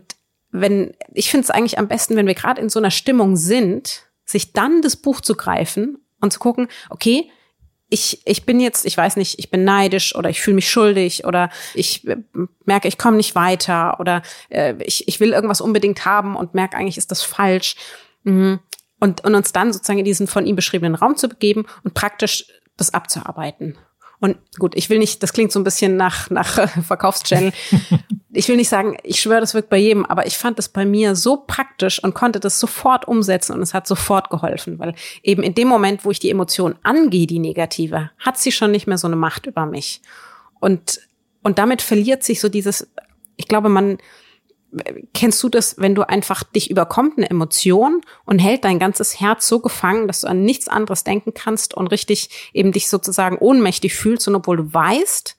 [0.52, 4.04] wenn, ich finde es eigentlich am besten, wenn wir gerade in so einer Stimmung sind,
[4.26, 7.30] sich dann das Buch zu greifen und zu gucken, okay,
[7.90, 11.26] ich, ich bin jetzt, ich weiß nicht, ich bin neidisch oder ich fühle mich schuldig
[11.26, 12.18] oder ich äh,
[12.66, 16.78] merke, ich komme nicht weiter oder äh, ich, ich will irgendwas unbedingt haben und merke
[16.78, 17.76] eigentlich, ist das falsch.
[18.24, 18.60] Mhm.
[19.00, 22.46] Und, und uns dann sozusagen in diesen von ihm beschriebenen Raum zu begeben und praktisch
[22.78, 23.78] das abzuarbeiten.
[24.22, 27.54] Und gut, ich will nicht, das klingt so ein bisschen nach, nach äh, Verkaufschannel.
[28.32, 30.86] ich will nicht sagen, ich schwöre, das wirkt bei jedem, aber ich fand es bei
[30.86, 35.42] mir so praktisch und konnte das sofort umsetzen und es hat sofort geholfen, weil eben
[35.42, 39.00] in dem Moment, wo ich die Emotion angehe, die negative, hat sie schon nicht mehr
[39.00, 40.02] so eine Macht über mich.
[40.60, 41.02] Und,
[41.42, 42.88] und damit verliert sich so dieses,
[43.38, 43.98] ich glaube, man,
[45.14, 49.48] kennst du das, wenn du einfach dich überkommt eine Emotion und hält dein ganzes Herz
[49.48, 53.96] so gefangen, dass du an nichts anderes denken kannst und richtig eben dich sozusagen ohnmächtig
[53.96, 55.38] fühlst und obwohl du weißt,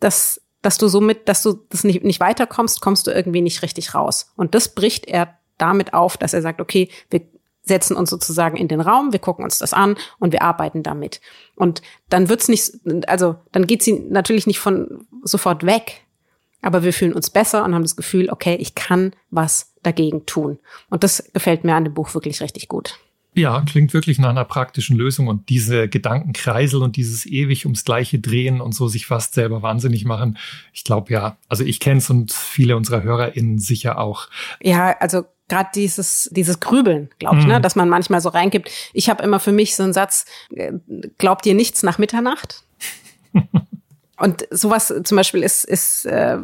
[0.00, 3.94] dass dass du somit, dass du das nicht, nicht weiterkommst, kommst du irgendwie nicht richtig
[3.94, 4.32] raus.
[4.34, 7.20] Und das bricht er damit auf, dass er sagt, okay, wir
[7.62, 11.20] setzen uns sozusagen in den Raum, wir gucken uns das an und wir arbeiten damit.
[11.54, 12.72] Und dann wird's nicht,
[13.06, 16.04] also dann geht sie natürlich nicht von sofort weg,
[16.64, 20.58] aber wir fühlen uns besser und haben das Gefühl, okay, ich kann was dagegen tun.
[20.90, 22.98] Und das gefällt mir an dem Buch wirklich richtig gut.
[23.36, 28.20] Ja, klingt wirklich nach einer praktischen Lösung und diese Gedankenkreisel und dieses ewig ums Gleiche
[28.20, 30.38] drehen und so sich fast selber wahnsinnig machen.
[30.72, 34.28] Ich glaube ja, also ich kenne es und viele unserer HörerInnen sicher auch.
[34.62, 37.56] Ja, also gerade dieses dieses Grübeln, glaube ich, ne, mhm.
[37.56, 38.70] ne, dass man manchmal so reingibt.
[38.92, 40.72] Ich habe immer für mich so einen Satz: äh,
[41.18, 42.62] Glaubt ihr nichts nach Mitternacht?
[44.16, 46.38] Und sowas zum Beispiel ist, ist äh,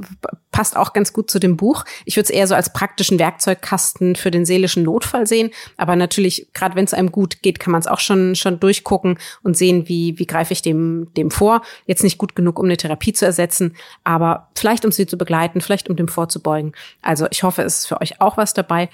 [0.50, 1.84] passt auch ganz gut zu dem Buch.
[2.04, 5.50] Ich würde es eher so als praktischen Werkzeugkasten für den seelischen Notfall sehen.
[5.76, 9.18] Aber natürlich, gerade wenn es einem gut geht, kann man es auch schon schon durchgucken
[9.42, 11.62] und sehen, wie wie greife ich dem dem vor.
[11.86, 15.60] Jetzt nicht gut genug, um eine Therapie zu ersetzen, aber vielleicht um sie zu begleiten,
[15.60, 16.72] vielleicht um dem vorzubeugen.
[17.02, 18.88] Also ich hoffe, es ist für euch auch was dabei.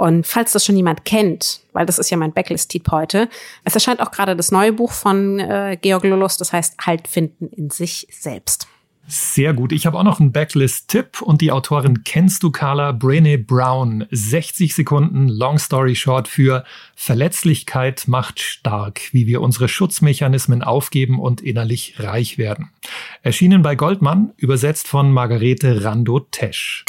[0.00, 3.28] Und falls das schon jemand kennt, weil das ist ja mein Backlist-Tipp heute,
[3.64, 7.48] es erscheint auch gerade das neue Buch von äh, Georg Lulus, das heißt Halt finden
[7.48, 8.66] in sich selbst.
[9.06, 9.72] Sehr gut.
[9.72, 14.06] Ich habe auch noch einen Backlist-Tipp und die Autorin kennst du, Carla Brene Brown.
[14.10, 16.64] 60 Sekunden Long Story Short für
[16.96, 22.70] Verletzlichkeit macht stark, wie wir unsere Schutzmechanismen aufgeben und innerlich reich werden.
[23.22, 26.86] Erschienen bei Goldmann, übersetzt von Margarete Rando-Tesch.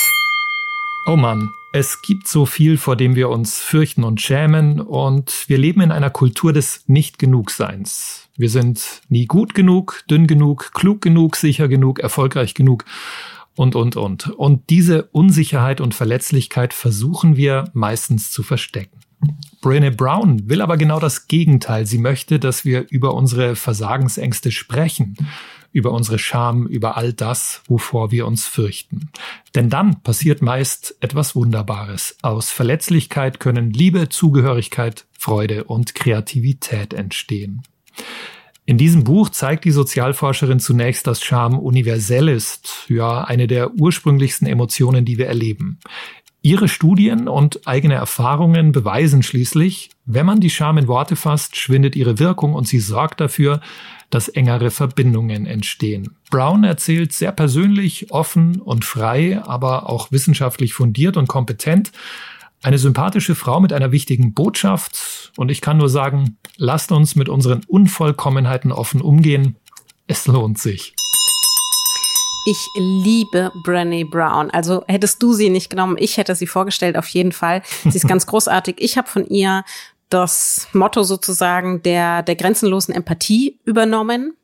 [1.07, 5.57] Oh Mann, es gibt so viel, vor dem wir uns fürchten und schämen und wir
[5.57, 8.29] leben in einer Kultur des Nicht-Genugseins.
[8.37, 12.85] Wir sind nie gut genug, dünn genug, klug genug, sicher genug, erfolgreich genug
[13.55, 14.29] und, und, und.
[14.29, 18.99] Und diese Unsicherheit und Verletzlichkeit versuchen wir meistens zu verstecken.
[19.63, 21.87] Brené Brown will aber genau das Gegenteil.
[21.87, 25.15] Sie möchte, dass wir über unsere Versagensängste sprechen
[25.71, 29.09] über unsere Scham, über all das, wovor wir uns fürchten.
[29.55, 32.17] Denn dann passiert meist etwas Wunderbares.
[32.21, 37.63] Aus Verletzlichkeit können Liebe, Zugehörigkeit, Freude und Kreativität entstehen.
[38.65, 44.47] In diesem Buch zeigt die Sozialforscherin zunächst, dass Scham universell ist, ja, eine der ursprünglichsten
[44.47, 45.79] Emotionen, die wir erleben.
[46.43, 51.95] Ihre Studien und eigene Erfahrungen beweisen schließlich, wenn man die Scham in Worte fasst, schwindet
[51.95, 53.61] ihre Wirkung und sie sorgt dafür,
[54.11, 56.15] dass engere Verbindungen entstehen.
[56.29, 61.91] Brown erzählt sehr persönlich, offen und frei, aber auch wissenschaftlich fundiert und kompetent.
[62.61, 65.31] Eine sympathische Frau mit einer wichtigen Botschaft.
[65.35, 69.55] Und ich kann nur sagen, lasst uns mit unseren Unvollkommenheiten offen umgehen.
[70.05, 70.93] Es lohnt sich.
[72.43, 74.49] Ich liebe Brené Brown.
[74.49, 77.61] Also hättest du sie nicht genommen, ich hätte sie vorgestellt, auf jeden Fall.
[77.83, 78.77] Sie ist ganz großartig.
[78.79, 79.63] Ich habe von ihr
[80.13, 84.35] das Motto sozusagen der, der grenzenlosen Empathie übernommen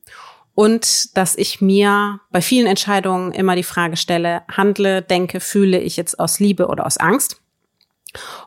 [0.56, 5.98] und dass ich mir bei vielen Entscheidungen immer die Frage stelle, handle, denke, fühle ich
[5.98, 7.42] jetzt aus Liebe oder aus Angst?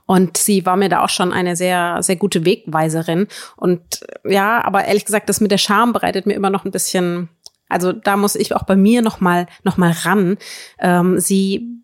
[0.07, 3.29] Und sie war mir da auch schon eine sehr, sehr gute Wegweiserin.
[3.57, 7.29] Und ja, aber ehrlich gesagt, das mit der Scham bereitet mir immer noch ein bisschen
[7.71, 10.37] also da muss ich auch bei mir noch mal noch mal ran.
[10.81, 11.81] Ähm, sie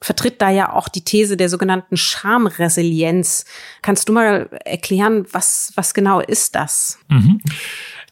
[0.00, 3.44] vertritt da ja auch die These der sogenannten Schamresilienz.
[3.82, 6.98] Kannst du mal erklären, was was genau ist das?
[7.08, 7.40] Mhm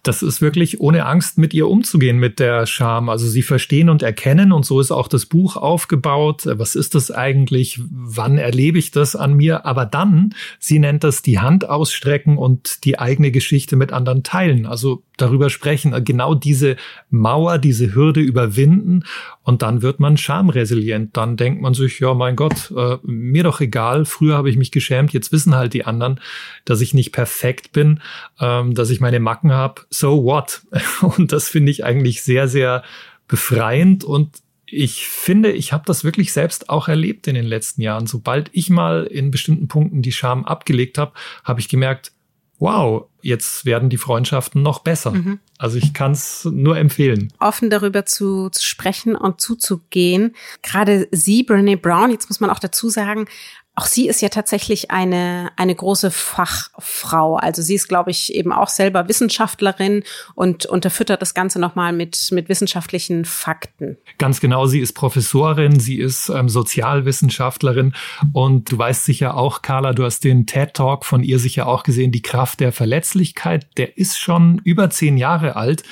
[0.03, 3.09] das ist wirklich ohne Angst mit ihr umzugehen mit der Scham.
[3.09, 6.43] Also sie verstehen und erkennen und so ist auch das Buch aufgebaut.
[6.45, 7.81] Was ist das eigentlich?
[7.89, 9.65] Wann erlebe ich das an mir?
[9.65, 14.67] Aber dann, sie nennt das die Hand ausstrecken und die eigene Geschichte mit anderen teilen.
[14.67, 16.77] Also darüber sprechen, genau diese
[17.11, 19.05] Mauer, diese Hürde überwinden
[19.43, 21.17] und dann wird man schamresilient.
[21.17, 24.05] Dann denkt man sich, ja, mein Gott, äh, mir doch egal.
[24.05, 26.21] Früher habe ich mich geschämt, jetzt wissen halt die anderen,
[26.65, 28.01] dass ich nicht perfekt bin,
[28.41, 29.83] ähm, dass ich meine Macken habe.
[29.91, 30.63] So what?
[31.01, 32.83] Und das finde ich eigentlich sehr, sehr
[33.29, 38.07] befreiend und ich finde, ich habe das wirklich selbst auch erlebt in den letzten Jahren.
[38.07, 41.13] Sobald ich mal in bestimmten Punkten die Scham abgelegt habe,
[41.45, 42.13] habe ich gemerkt,
[42.59, 45.13] wow, jetzt werden die Freundschaften noch besser.
[45.13, 45.39] Mhm.
[45.59, 47.33] Also ich kann es nur empfehlen.
[47.39, 50.35] Offen darüber zu, zu sprechen und zuzugehen.
[50.63, 53.27] Gerade sie, Brené Brown, jetzt muss man auch dazu sagen,
[53.75, 57.37] auch sie ist ja tatsächlich eine, eine große Fachfrau.
[57.37, 60.05] Also sie ist, glaube ich, eben auch selber Wissenschaftlerin
[60.35, 63.97] und unterfüttert das Ganze nochmal mit, mit wissenschaftlichen Fakten.
[64.19, 67.95] Ganz genau, sie ist Professorin, sie ist ähm, Sozialwissenschaftlerin
[68.35, 71.83] und du weißt sicher auch, Carla, du hast den TED Talk von ihr sicher auch
[71.83, 75.83] gesehen, die Kraft der Verletzlichkeit, der ist schon über zehn Jahre alt.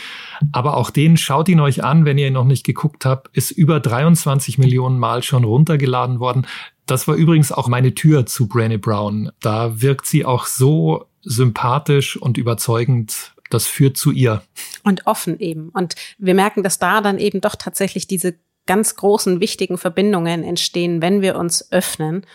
[0.53, 3.51] Aber auch den schaut ihn euch an, wenn ihr ihn noch nicht geguckt habt, ist
[3.51, 6.47] über 23 Millionen Mal schon runtergeladen worden.
[6.91, 9.31] Das war übrigens auch meine Tür zu Brené Brown.
[9.41, 13.33] Da wirkt sie auch so sympathisch und überzeugend.
[13.49, 14.43] Das führt zu ihr.
[14.83, 15.69] Und offen eben.
[15.69, 18.35] Und wir merken, dass da dann eben doch tatsächlich diese
[18.67, 22.27] ganz großen, wichtigen Verbindungen entstehen, wenn wir uns öffnen.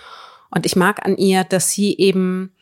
[0.49, 2.53] Und ich mag an ihr, dass sie eben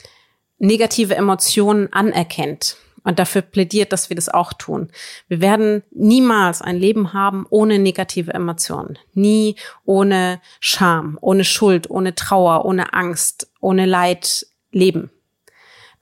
[0.58, 4.89] negative Emotionen anerkennt und dafür plädiert, dass wir das auch tun.
[5.27, 8.97] Wir werden niemals ein Leben haben ohne negative Emotionen.
[9.13, 15.09] Nie ohne Scham, ohne Schuld, ohne Trauer, ohne Angst, ohne Leid leben.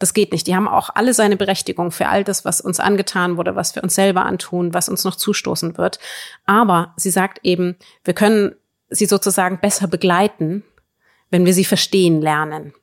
[0.01, 0.47] Das geht nicht.
[0.47, 3.83] Die haben auch alle seine Berechtigung für all das, was uns angetan wurde, was wir
[3.83, 5.99] uns selber antun, was uns noch zustoßen wird.
[6.45, 8.55] Aber sie sagt eben, wir können
[8.89, 10.63] sie sozusagen besser begleiten,
[11.29, 12.73] wenn wir sie verstehen lernen.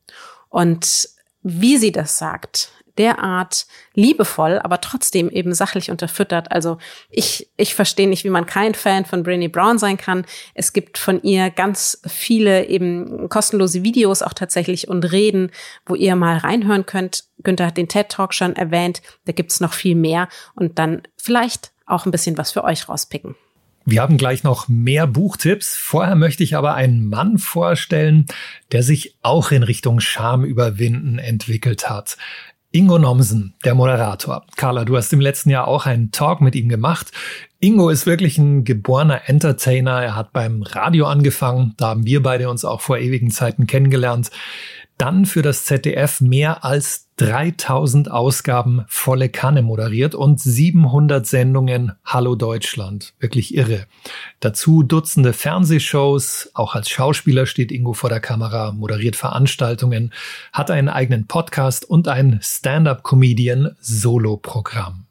[0.48, 1.08] Und
[1.42, 6.52] wie sie das sagt, derart liebevoll, aber trotzdem eben sachlich unterfüttert.
[6.52, 6.78] Also
[7.10, 10.26] ich, ich verstehe nicht, wie man kein Fan von Brené Brown sein kann.
[10.54, 15.50] Es gibt von ihr ganz viele eben kostenlose Videos auch tatsächlich und Reden,
[15.86, 17.24] wo ihr mal reinhören könnt.
[17.42, 19.00] Günther hat den TED Talk schon erwähnt.
[19.24, 23.34] Da gibt's noch viel mehr und dann vielleicht auch ein bisschen was für euch rauspicken.
[23.90, 25.74] Wir haben gleich noch mehr Buchtipps.
[25.74, 28.26] Vorher möchte ich aber einen Mann vorstellen,
[28.70, 32.18] der sich auch in Richtung Scham überwinden entwickelt hat.
[32.70, 34.44] Ingo Nomsen, der Moderator.
[34.56, 37.10] Carla, du hast im letzten Jahr auch einen Talk mit ihm gemacht.
[37.60, 40.02] Ingo ist wirklich ein geborener Entertainer.
[40.02, 41.72] Er hat beim Radio angefangen.
[41.78, 44.30] Da haben wir beide uns auch vor ewigen Zeiten kennengelernt
[44.98, 52.34] dann für das ZDF mehr als 3000 Ausgaben volle Kanne moderiert und 700 Sendungen Hallo
[52.34, 53.14] Deutschland.
[53.18, 53.86] Wirklich irre.
[54.40, 56.50] Dazu Dutzende Fernsehshows.
[56.54, 60.12] Auch als Schauspieler steht Ingo vor der Kamera, moderiert Veranstaltungen,
[60.52, 65.04] hat einen eigenen Podcast und ein Stand-up-Comedian Solo-Programm.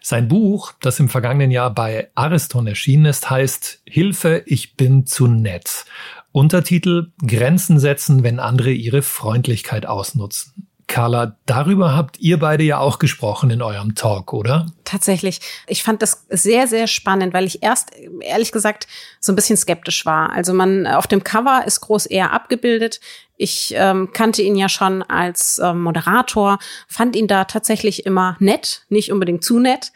[0.00, 5.26] Sein Buch, das im vergangenen Jahr bei Ariston erschienen ist, heißt Hilfe, ich bin zu
[5.26, 5.84] nett
[6.32, 10.66] Untertitel Grenzen setzen, wenn andere ihre Freundlichkeit ausnutzen.
[10.90, 14.66] Carla, darüber habt ihr beide ja auch gesprochen in eurem Talk, oder?
[14.82, 15.40] Tatsächlich.
[15.68, 18.88] Ich fand das sehr, sehr spannend, weil ich erst, ehrlich gesagt,
[19.20, 20.32] so ein bisschen skeptisch war.
[20.32, 23.00] Also man, auf dem Cover ist groß eher abgebildet.
[23.36, 26.58] Ich ähm, kannte ihn ja schon als ähm, Moderator,
[26.88, 29.92] fand ihn da tatsächlich immer nett, nicht unbedingt zu nett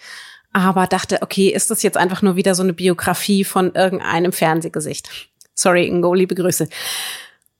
[0.54, 5.10] aber dachte, okay, ist das jetzt einfach nur wieder so eine Biografie von irgendeinem Fernsehgesicht?
[5.54, 6.68] Sorry, Ingo, liebe Grüße.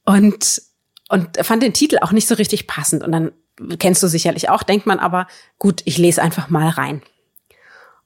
[0.05, 0.63] Und,
[1.09, 3.03] und fand den Titel auch nicht so richtig passend.
[3.03, 3.33] Und dann
[3.79, 5.27] kennst du sicherlich auch, denkt man aber,
[5.59, 7.03] gut, ich lese einfach mal rein.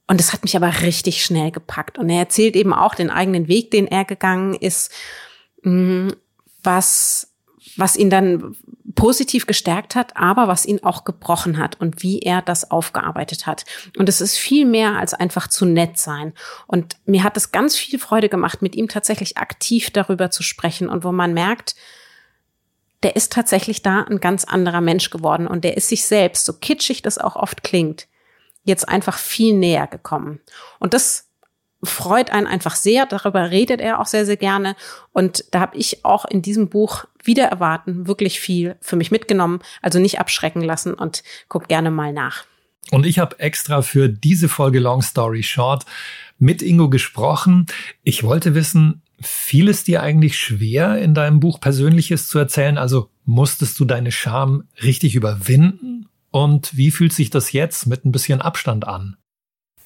[0.06, 1.98] Und es hat mich aber richtig schnell gepackt.
[1.98, 4.90] Und er erzählt eben auch den eigenen Weg, den er gegangen ist,
[5.62, 6.08] mm,
[6.62, 7.32] was,
[7.76, 8.56] was ihn dann
[8.98, 13.64] positiv gestärkt hat, aber was ihn auch gebrochen hat und wie er das aufgearbeitet hat.
[13.96, 16.32] Und es ist viel mehr als einfach zu nett sein.
[16.66, 20.88] Und mir hat es ganz viel Freude gemacht, mit ihm tatsächlich aktiv darüber zu sprechen
[20.88, 21.76] und wo man merkt,
[23.04, 26.52] der ist tatsächlich da ein ganz anderer Mensch geworden und der ist sich selbst, so
[26.52, 28.08] kitschig das auch oft klingt,
[28.64, 30.40] jetzt einfach viel näher gekommen.
[30.80, 31.27] Und das
[31.82, 33.06] freut einen einfach sehr.
[33.06, 34.76] Darüber redet er auch sehr, sehr gerne.
[35.12, 39.60] Und da habe ich auch in diesem Buch wieder erwarten wirklich viel für mich mitgenommen.
[39.82, 42.44] Also nicht abschrecken lassen und guck gerne mal nach.
[42.90, 45.84] Und ich habe extra für diese Folge Long Story Short
[46.38, 47.66] mit Ingo gesprochen.
[48.02, 52.78] Ich wollte wissen, fiel es dir eigentlich schwer, in deinem Buch Persönliches zu erzählen?
[52.78, 56.08] Also musstest du deine Scham richtig überwinden?
[56.30, 59.16] Und wie fühlt sich das jetzt mit ein bisschen Abstand an?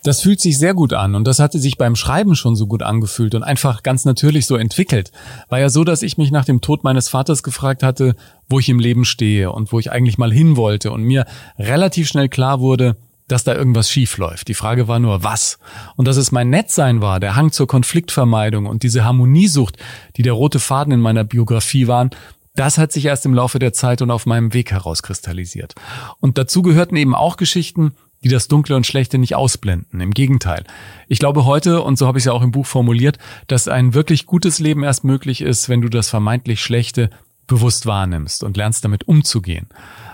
[0.03, 2.83] Das fühlt sich sehr gut an und das hatte sich beim Schreiben schon so gut
[2.83, 5.13] angefühlt und einfach ganz natürlich so entwickelt.
[5.49, 8.17] War ja so, dass ich mich nach dem Tod meines Vaters gefragt hatte,
[8.49, 11.25] wo ich im Leben stehe und wo ich eigentlich mal hin wollte und mir
[11.57, 12.97] relativ schnell klar wurde,
[13.29, 14.49] dass da irgendwas schief läuft.
[14.49, 15.59] Die Frage war nur, was?
[15.97, 19.77] Und dass es mein Nettsein war, der Hang zur Konfliktvermeidung und diese Harmoniesucht,
[20.17, 22.11] die der rote Faden in meiner Biografie waren,
[22.55, 25.75] das hat sich erst im Laufe der Zeit und auf meinem Weg herauskristallisiert.
[26.21, 27.95] Und dazu gehörten eben auch Geschichten,
[28.25, 30.01] die das Dunkle und Schlechte nicht ausblenden.
[30.01, 30.65] Im Gegenteil.
[31.09, 33.95] Ich glaube heute, und so habe ich es ja auch im Buch formuliert, dass ein
[33.95, 37.11] wirklich gutes Leben erst möglich ist, wenn du das vermeintlich Schlechte
[37.47, 39.69] bewusst wahrnimmst und lernst damit umzugehen.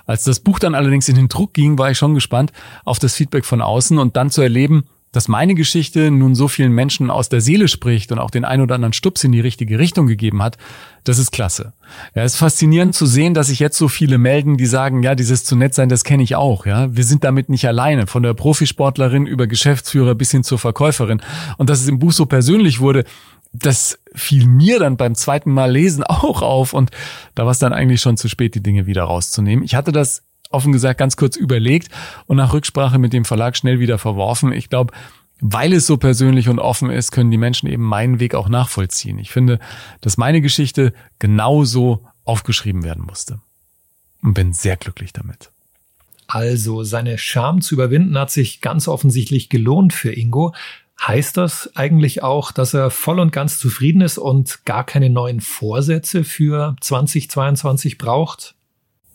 [0.07, 2.53] Als das Buch dann allerdings in den Druck ging, war ich schon gespannt
[2.85, 4.87] auf das Feedback von außen und dann zu erleben,
[5.19, 8.61] dass meine Geschichte nun so vielen Menschen aus der Seele spricht und auch den ein
[8.61, 10.59] oder anderen Stups in die richtige Richtung gegeben hat,
[11.03, 11.73] das ist klasse.
[12.15, 15.17] Ja, es ist faszinierend zu sehen, dass sich jetzt so viele melden, die sagen, ja,
[15.17, 16.95] dieses zu nett sein, das kenne ich auch, ja.
[16.95, 21.21] Wir sind damit nicht alleine, von der Profisportlerin über Geschäftsführer bis hin zur Verkäuferin.
[21.57, 23.03] Und dass es im Buch so persönlich wurde,
[23.53, 26.93] das fiel mir dann beim zweiten Mal lesen auch auf und
[27.35, 29.65] da war es dann eigentlich schon zu spät, die Dinge wieder rauszunehmen.
[29.65, 31.89] Ich hatte das offen gesagt ganz kurz überlegt
[32.27, 34.53] und nach Rücksprache mit dem Verlag schnell wieder verworfen.
[34.53, 34.93] Ich glaube,
[35.41, 39.19] weil es so persönlich und offen ist, können die Menschen eben meinen Weg auch nachvollziehen.
[39.19, 39.61] Ich finde,
[40.01, 43.41] dass meine Geschichte genauso aufgeschrieben werden musste.
[44.23, 45.51] Und bin sehr glücklich damit.
[46.27, 50.55] Also, seine Scham zu überwinden hat sich ganz offensichtlich gelohnt für Ingo.
[51.01, 55.41] Heißt das eigentlich auch, dass er voll und ganz zufrieden ist und gar keine neuen
[55.41, 58.57] Vorsätze für 2022 braucht?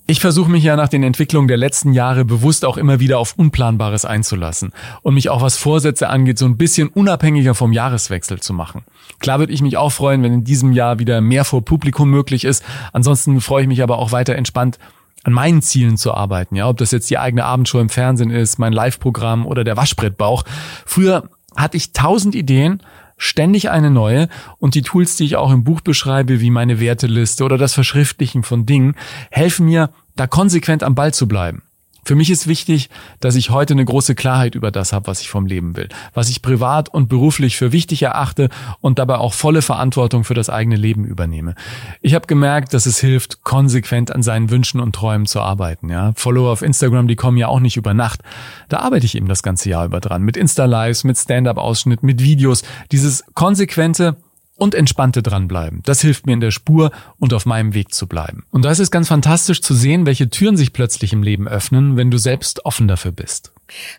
[0.06, 3.36] Ich versuche mich ja nach den Entwicklungen der letzten Jahre bewusst auch immer wieder auf
[3.38, 8.54] Unplanbares einzulassen und mich auch was Vorsätze angeht, so ein bisschen unabhängiger vom Jahreswechsel zu
[8.54, 8.84] machen.
[9.20, 12.44] Klar würde ich mich auch freuen, wenn in diesem Jahr wieder mehr vor Publikum möglich
[12.44, 12.66] ist.
[12.92, 14.78] Ansonsten freue ich mich aber auch weiter entspannt
[15.24, 18.60] an meinen Zielen zu arbeiten, ja, ob das jetzt die eigene Abendshow im Fernsehen ist,
[18.60, 20.44] mein Live-Programm oder der Waschbrettbauch.
[20.86, 22.82] Früher hatte ich tausend Ideen,
[23.18, 27.44] ständig eine neue und die Tools, die ich auch im Buch beschreibe, wie meine Werteliste
[27.44, 28.96] oder das Verschriftlichen von Dingen,
[29.32, 31.64] helfen mir, da konsequent am Ball zu bleiben.
[32.06, 32.90] Für mich ist wichtig,
[33.20, 36.30] dass ich heute eine große Klarheit über das habe, was ich vom Leben will, was
[36.30, 38.50] ich privat und beruflich für wichtig erachte
[38.82, 41.56] und dabei auch volle Verantwortung für das eigene Leben übernehme.
[42.02, 45.90] Ich habe gemerkt, dass es hilft, konsequent an seinen Wünschen und Träumen zu arbeiten.
[45.90, 48.22] Ja, Follower auf Instagram, die kommen ja auch nicht über Nacht.
[48.70, 52.64] Da arbeite ich eben das ganze Jahr über dran, mit Insta-Lives, mit Stand-up-Ausschnitt, mit Videos.
[52.92, 54.18] Dieses konsequente
[54.56, 55.82] und entspannte dranbleiben.
[55.84, 58.46] Das hilft mir in der Spur und auf meinem Weg zu bleiben.
[58.52, 61.98] Und da ist es ganz fantastisch zu sehen, welche Türen sich plötzlich im Leben öffnen,
[61.98, 63.52] wenn du selbst offen dafür bist.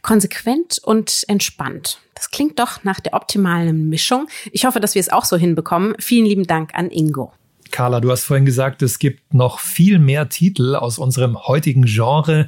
[0.03, 1.99] Konsequent und entspannt.
[2.15, 4.29] Das klingt doch nach der optimalen Mischung.
[4.53, 5.95] Ich hoffe, dass wir es auch so hinbekommen.
[5.99, 7.33] Vielen lieben Dank an Ingo.
[7.73, 12.47] Carla, du hast vorhin gesagt, es gibt noch viel mehr Titel aus unserem heutigen Genre,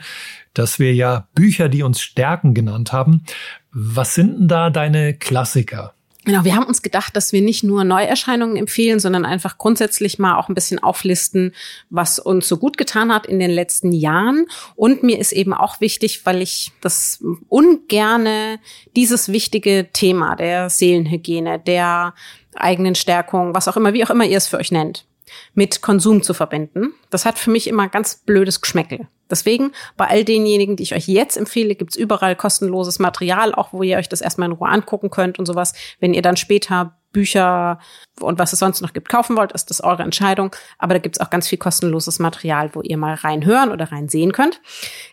[0.55, 3.25] dass wir ja Bücher, die uns stärken genannt haben.
[3.73, 5.96] Was sind denn da deine Klassiker?
[6.27, 10.37] Genau, wir haben uns gedacht, dass wir nicht nur Neuerscheinungen empfehlen, sondern einfach grundsätzlich mal
[10.37, 11.55] auch ein bisschen auflisten,
[11.89, 14.47] was uns so gut getan hat in den letzten Jahren.
[14.74, 18.59] Und mir ist eben auch wichtig, weil ich das ungerne
[18.97, 22.12] dieses wichtige Thema der Seelenhygiene, der
[22.57, 25.07] eigenen Stärkung, was auch immer, wie auch immer ihr es für euch nennt,
[25.55, 26.93] mit Konsum zu verbinden.
[27.09, 29.07] Das hat für mich immer ganz blödes Geschmäckel.
[29.31, 33.83] Deswegen, bei all denjenigen, die ich euch jetzt empfehle, gibt's überall kostenloses Material, auch wo
[33.83, 35.74] ihr euch das erstmal in Ruhe angucken könnt und sowas.
[36.01, 37.79] Wenn ihr dann später Bücher
[38.20, 40.55] und was es sonst noch gibt kaufen wollt, ist das eure Entscheidung.
[40.79, 44.61] Aber da gibt's auch ganz viel kostenloses Material, wo ihr mal reinhören oder reinsehen könnt.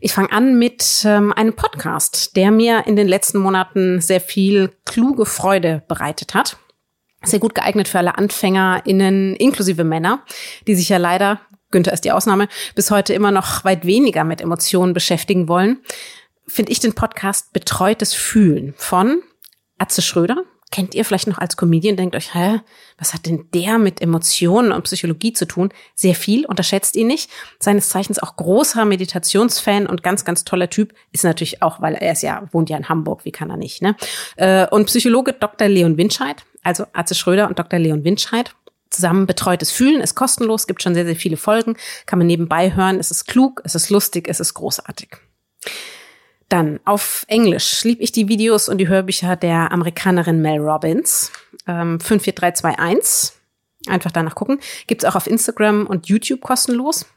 [0.02, 4.72] Ich fange an mit ähm, einem Podcast, der mir in den letzten Monaten sehr viel
[4.86, 6.58] kluge Freude bereitet hat.
[7.24, 10.24] sehr gut geeignet für alle AnfängerInnen, inklusive Männer,
[10.68, 11.40] die sich ja leider,
[11.74, 15.80] Günther ist die Ausnahme, bis heute immer noch weit weniger mit Emotionen beschäftigen wollen.
[16.48, 19.22] Finde ich den Podcast Betreutes Fühlen von
[19.78, 22.60] Atze Schröder, kennt ihr vielleicht noch als Comedian, denkt euch, hä,
[22.98, 25.70] was hat denn der mit Emotionen und Psychologie zu tun?
[25.94, 27.30] Sehr viel, unterschätzt ihn nicht.
[27.60, 30.96] Seines Zeichens auch großer Meditationsfan und ganz, ganz toller Typ.
[31.12, 33.84] Ist natürlich auch, weil er ist ja, wohnt ja in Hamburg, wie kann er nicht,
[33.84, 33.96] ne?
[34.36, 35.68] Äh, und Psychologe Dr.
[35.68, 37.78] Leon Winscheid, also Arze Schröder und Dr.
[37.78, 38.56] Leon Winscheid.
[38.94, 41.76] Zusammen betreutes Fühlen ist kostenlos, gibt schon sehr, sehr viele Folgen,
[42.06, 43.00] kann man nebenbei hören.
[43.00, 45.18] Es ist klug, es ist lustig, es ist großartig.
[46.48, 51.32] Dann auf Englisch lieb ich die Videos und die Hörbücher der Amerikanerin Mel Robbins.
[51.66, 53.36] Ähm, 54321.
[53.88, 54.60] Einfach danach gucken.
[54.86, 57.08] Gibt's auch auf Instagram und YouTube kostenlos.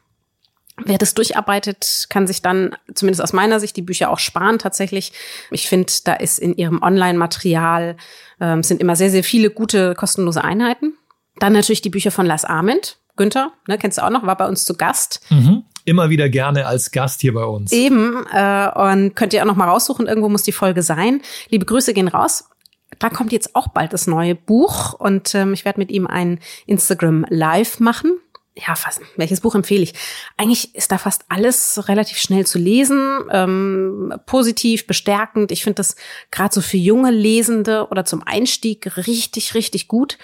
[0.82, 5.12] Wer das durcharbeitet, kann sich dann, zumindest aus meiner Sicht, die Bücher auch sparen tatsächlich.
[5.50, 7.96] Ich finde, da ist in ihrem Online-Material,
[8.40, 10.94] ähm, sind immer sehr, sehr viele gute kostenlose Einheiten.
[11.38, 12.98] Dann natürlich die Bücher von Lars Ament.
[13.16, 15.20] Günther, ne, kennst du auch noch, war bei uns zu Gast.
[15.30, 17.72] Mhm immer wieder gerne als Gast hier bei uns.
[17.72, 21.22] Eben, äh, und könnt ihr auch noch mal raussuchen, irgendwo muss die Folge sein.
[21.48, 22.50] Liebe Grüße gehen raus.
[22.98, 26.40] Da kommt jetzt auch bald das neue Buch und ähm, ich werde mit ihm ein
[26.66, 28.18] Instagram Live machen.
[28.56, 29.02] Ja, fast.
[29.16, 29.92] Welches Buch empfehle ich?
[30.38, 35.52] Eigentlich ist da fast alles relativ schnell zu lesen, ähm, positiv, bestärkend.
[35.52, 35.94] Ich finde das
[36.30, 40.16] gerade so für junge Lesende oder zum Einstieg richtig, richtig gut.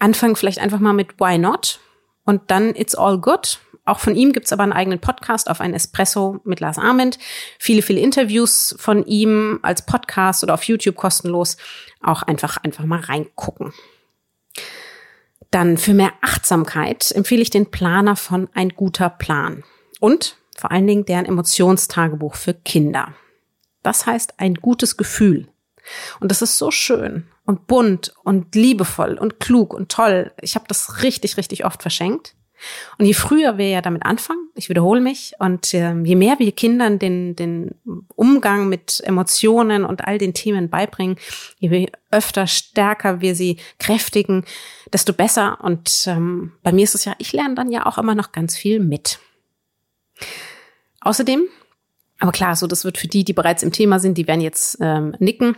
[0.00, 1.78] Anfangen vielleicht einfach mal mit Why Not
[2.24, 5.74] und dann It's All Good auch von ihm gibt's aber einen eigenen Podcast auf ein
[5.74, 7.18] Espresso mit Lars Arment.
[7.58, 11.56] Viele, viele Interviews von ihm als Podcast oder auf YouTube kostenlos.
[12.00, 13.72] Auch einfach, einfach mal reingucken.
[15.50, 19.64] Dann für mehr Achtsamkeit empfehle ich den Planer von Ein guter Plan.
[19.98, 23.14] Und vor allen Dingen deren Emotionstagebuch für Kinder.
[23.82, 25.48] Das heißt ein gutes Gefühl.
[26.20, 30.30] Und das ist so schön und bunt und liebevoll und klug und toll.
[30.40, 32.36] Ich habe das richtig, richtig oft verschenkt.
[32.96, 36.52] Und je früher wir ja damit anfangen, ich wiederhole mich, und äh, je mehr wir
[36.52, 37.74] Kindern den, den
[38.14, 41.16] Umgang mit Emotionen und all den Themen beibringen,
[41.58, 44.44] je öfter, stärker wir sie kräftigen,
[44.92, 45.58] desto besser.
[45.60, 48.56] Und ähm, bei mir ist es ja, ich lerne dann ja auch immer noch ganz
[48.56, 49.18] viel mit.
[51.00, 51.48] Außerdem,
[52.20, 54.78] aber klar, so das wird für die, die bereits im Thema sind, die werden jetzt
[54.80, 55.56] ähm, nicken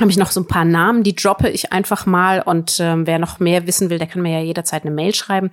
[0.00, 3.18] habe ich noch so ein paar Namen, die droppe ich einfach mal und ähm, wer
[3.18, 5.50] noch mehr wissen will, der kann mir ja jederzeit eine Mail schreiben,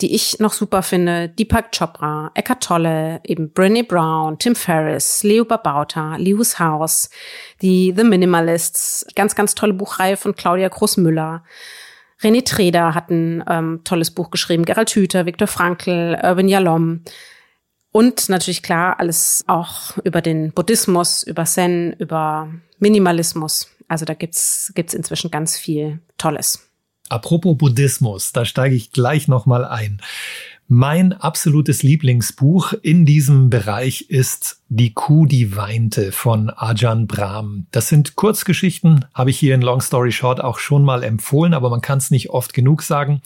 [0.00, 1.28] die ich noch super finde.
[1.28, 7.10] Deepak Chopra, Eckhart Tolle, eben Brené Brown, Tim Ferriss, Leo Babauta, Lewis House,
[7.62, 11.44] die The Minimalists, ganz, ganz tolle Buchreihe von Claudia Großmüller.
[12.22, 17.02] René Treder hat ein ähm, tolles Buch geschrieben, Gerald Hüther, Viktor Frankl, Urban Yalom.
[17.92, 23.73] Und natürlich klar, alles auch über den Buddhismus, über Zen, über Minimalismus.
[23.88, 26.70] Also da gibt's gibt's inzwischen ganz viel Tolles.
[27.08, 30.00] Apropos Buddhismus, da steige ich gleich noch mal ein.
[30.66, 37.66] Mein absolutes Lieblingsbuch in diesem Bereich ist Die Kuh, die weinte von Ajahn Brahm.
[37.70, 41.68] Das sind Kurzgeschichten, habe ich hier in Long Story Short auch schon mal empfohlen, aber
[41.68, 43.20] man kann es nicht oft genug sagen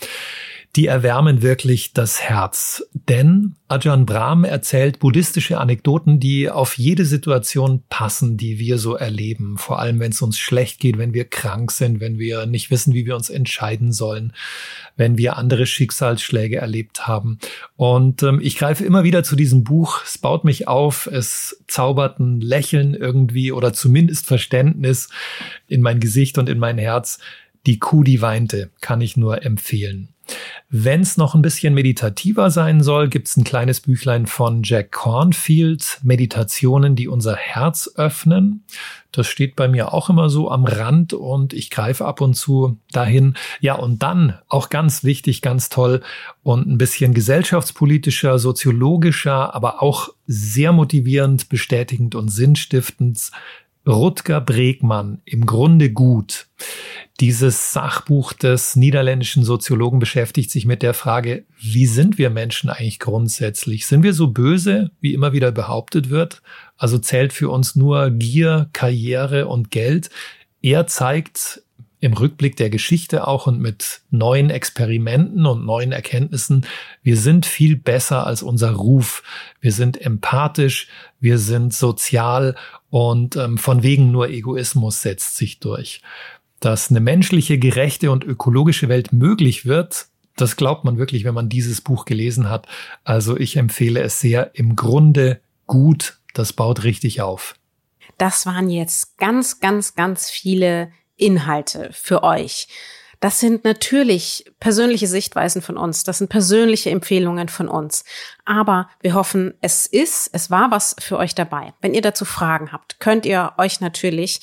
[0.76, 2.84] die erwärmen wirklich das Herz.
[2.92, 9.56] Denn Ajahn Brahm erzählt buddhistische Anekdoten, die auf jede Situation passen, die wir so erleben.
[9.58, 12.94] Vor allem, wenn es uns schlecht geht, wenn wir krank sind, wenn wir nicht wissen,
[12.94, 14.32] wie wir uns entscheiden sollen,
[14.96, 17.38] wenn wir andere Schicksalsschläge erlebt haben.
[17.76, 20.02] Und ähm, ich greife immer wieder zu diesem Buch.
[20.04, 21.06] Es baut mich auf.
[21.06, 25.08] Es zaubert ein Lächeln irgendwie oder zumindest Verständnis
[25.66, 27.18] in mein Gesicht und in mein Herz.
[27.66, 30.14] Die Kuh, die weinte, kann ich nur empfehlen.
[30.70, 34.92] Wenn es noch ein bisschen meditativer sein soll, gibt es ein kleines Büchlein von Jack
[34.92, 38.64] Cornfield, Meditationen, die unser Herz öffnen.
[39.10, 42.78] Das steht bei mir auch immer so am Rand und ich greife ab und zu
[42.92, 43.34] dahin.
[43.60, 46.02] Ja, und dann auch ganz wichtig, ganz toll
[46.42, 53.30] und ein bisschen gesellschaftspolitischer, soziologischer, aber auch sehr motivierend, bestätigend und sinnstiftend
[53.88, 56.46] Rutger Bregmann im Grunde gut.
[57.20, 63.00] Dieses Sachbuch des niederländischen Soziologen beschäftigt sich mit der Frage, wie sind wir Menschen eigentlich
[63.00, 63.86] grundsätzlich?
[63.86, 66.42] Sind wir so böse, wie immer wieder behauptet wird?
[66.76, 70.10] Also zählt für uns nur Gier, Karriere und Geld?
[70.60, 71.62] Er zeigt
[72.00, 76.66] im Rückblick der Geschichte auch und mit neuen Experimenten und neuen Erkenntnissen,
[77.02, 79.22] wir sind viel besser als unser Ruf.
[79.60, 80.88] Wir sind empathisch,
[81.18, 82.54] wir sind sozial
[82.90, 86.02] und ähm, von wegen nur Egoismus setzt sich durch.
[86.60, 91.48] Dass eine menschliche, gerechte und ökologische Welt möglich wird, das glaubt man wirklich, wenn man
[91.48, 92.68] dieses Buch gelesen hat.
[93.02, 94.52] Also ich empfehle es sehr.
[94.54, 97.56] Im Grunde gut, das baut richtig auf.
[98.18, 102.68] Das waren jetzt ganz, ganz, ganz viele Inhalte für euch.
[103.20, 106.04] Das sind natürlich persönliche Sichtweisen von uns.
[106.04, 108.04] Das sind persönliche Empfehlungen von uns.
[108.44, 111.74] Aber wir hoffen, es ist, es war was für euch dabei.
[111.80, 114.40] Wenn ihr dazu Fragen habt, könnt ihr euch natürlich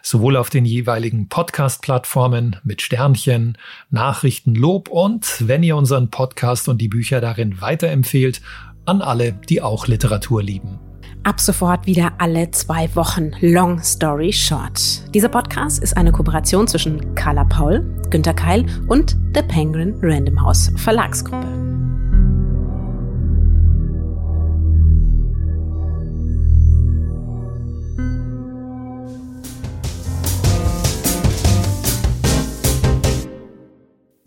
[0.02, 3.58] sowohl auf den jeweiligen Podcast-Plattformen mit Sternchen,
[3.90, 8.40] Nachrichten, Lob und wenn ihr unseren Podcast und die Bücher darin weiterempfehlt,
[8.86, 10.78] an alle, die auch Literatur lieben.
[11.24, 13.32] Ab sofort wieder alle zwei Wochen.
[13.40, 14.80] Long Story Short.
[15.14, 20.72] Dieser Podcast ist eine Kooperation zwischen Carla Paul, Günter Keil und der Penguin Random House
[20.76, 21.77] Verlagsgruppe.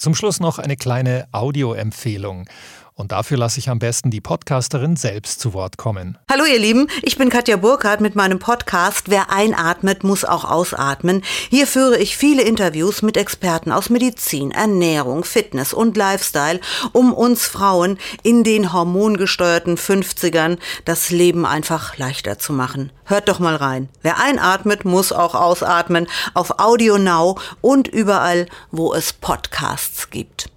[0.02, 2.50] Zum Schluss noch eine kleine Audioempfehlung.
[2.94, 6.18] Und dafür lasse ich am besten die Podcasterin selbst zu Wort kommen.
[6.30, 11.24] Hallo ihr Lieben, ich bin Katja Burkhardt mit meinem Podcast Wer einatmet, muss auch ausatmen.
[11.50, 16.60] Hier führe ich viele Interviews mit Experten aus Medizin, Ernährung, Fitness und Lifestyle,
[16.92, 22.92] um uns Frauen in den hormongesteuerten 50ern das Leben einfach leichter zu machen.
[23.06, 23.90] Hört doch mal rein.
[24.02, 30.52] Wer einatmet, muss auch ausatmen auf Audio Now und überall, wo es Podcasts gibt.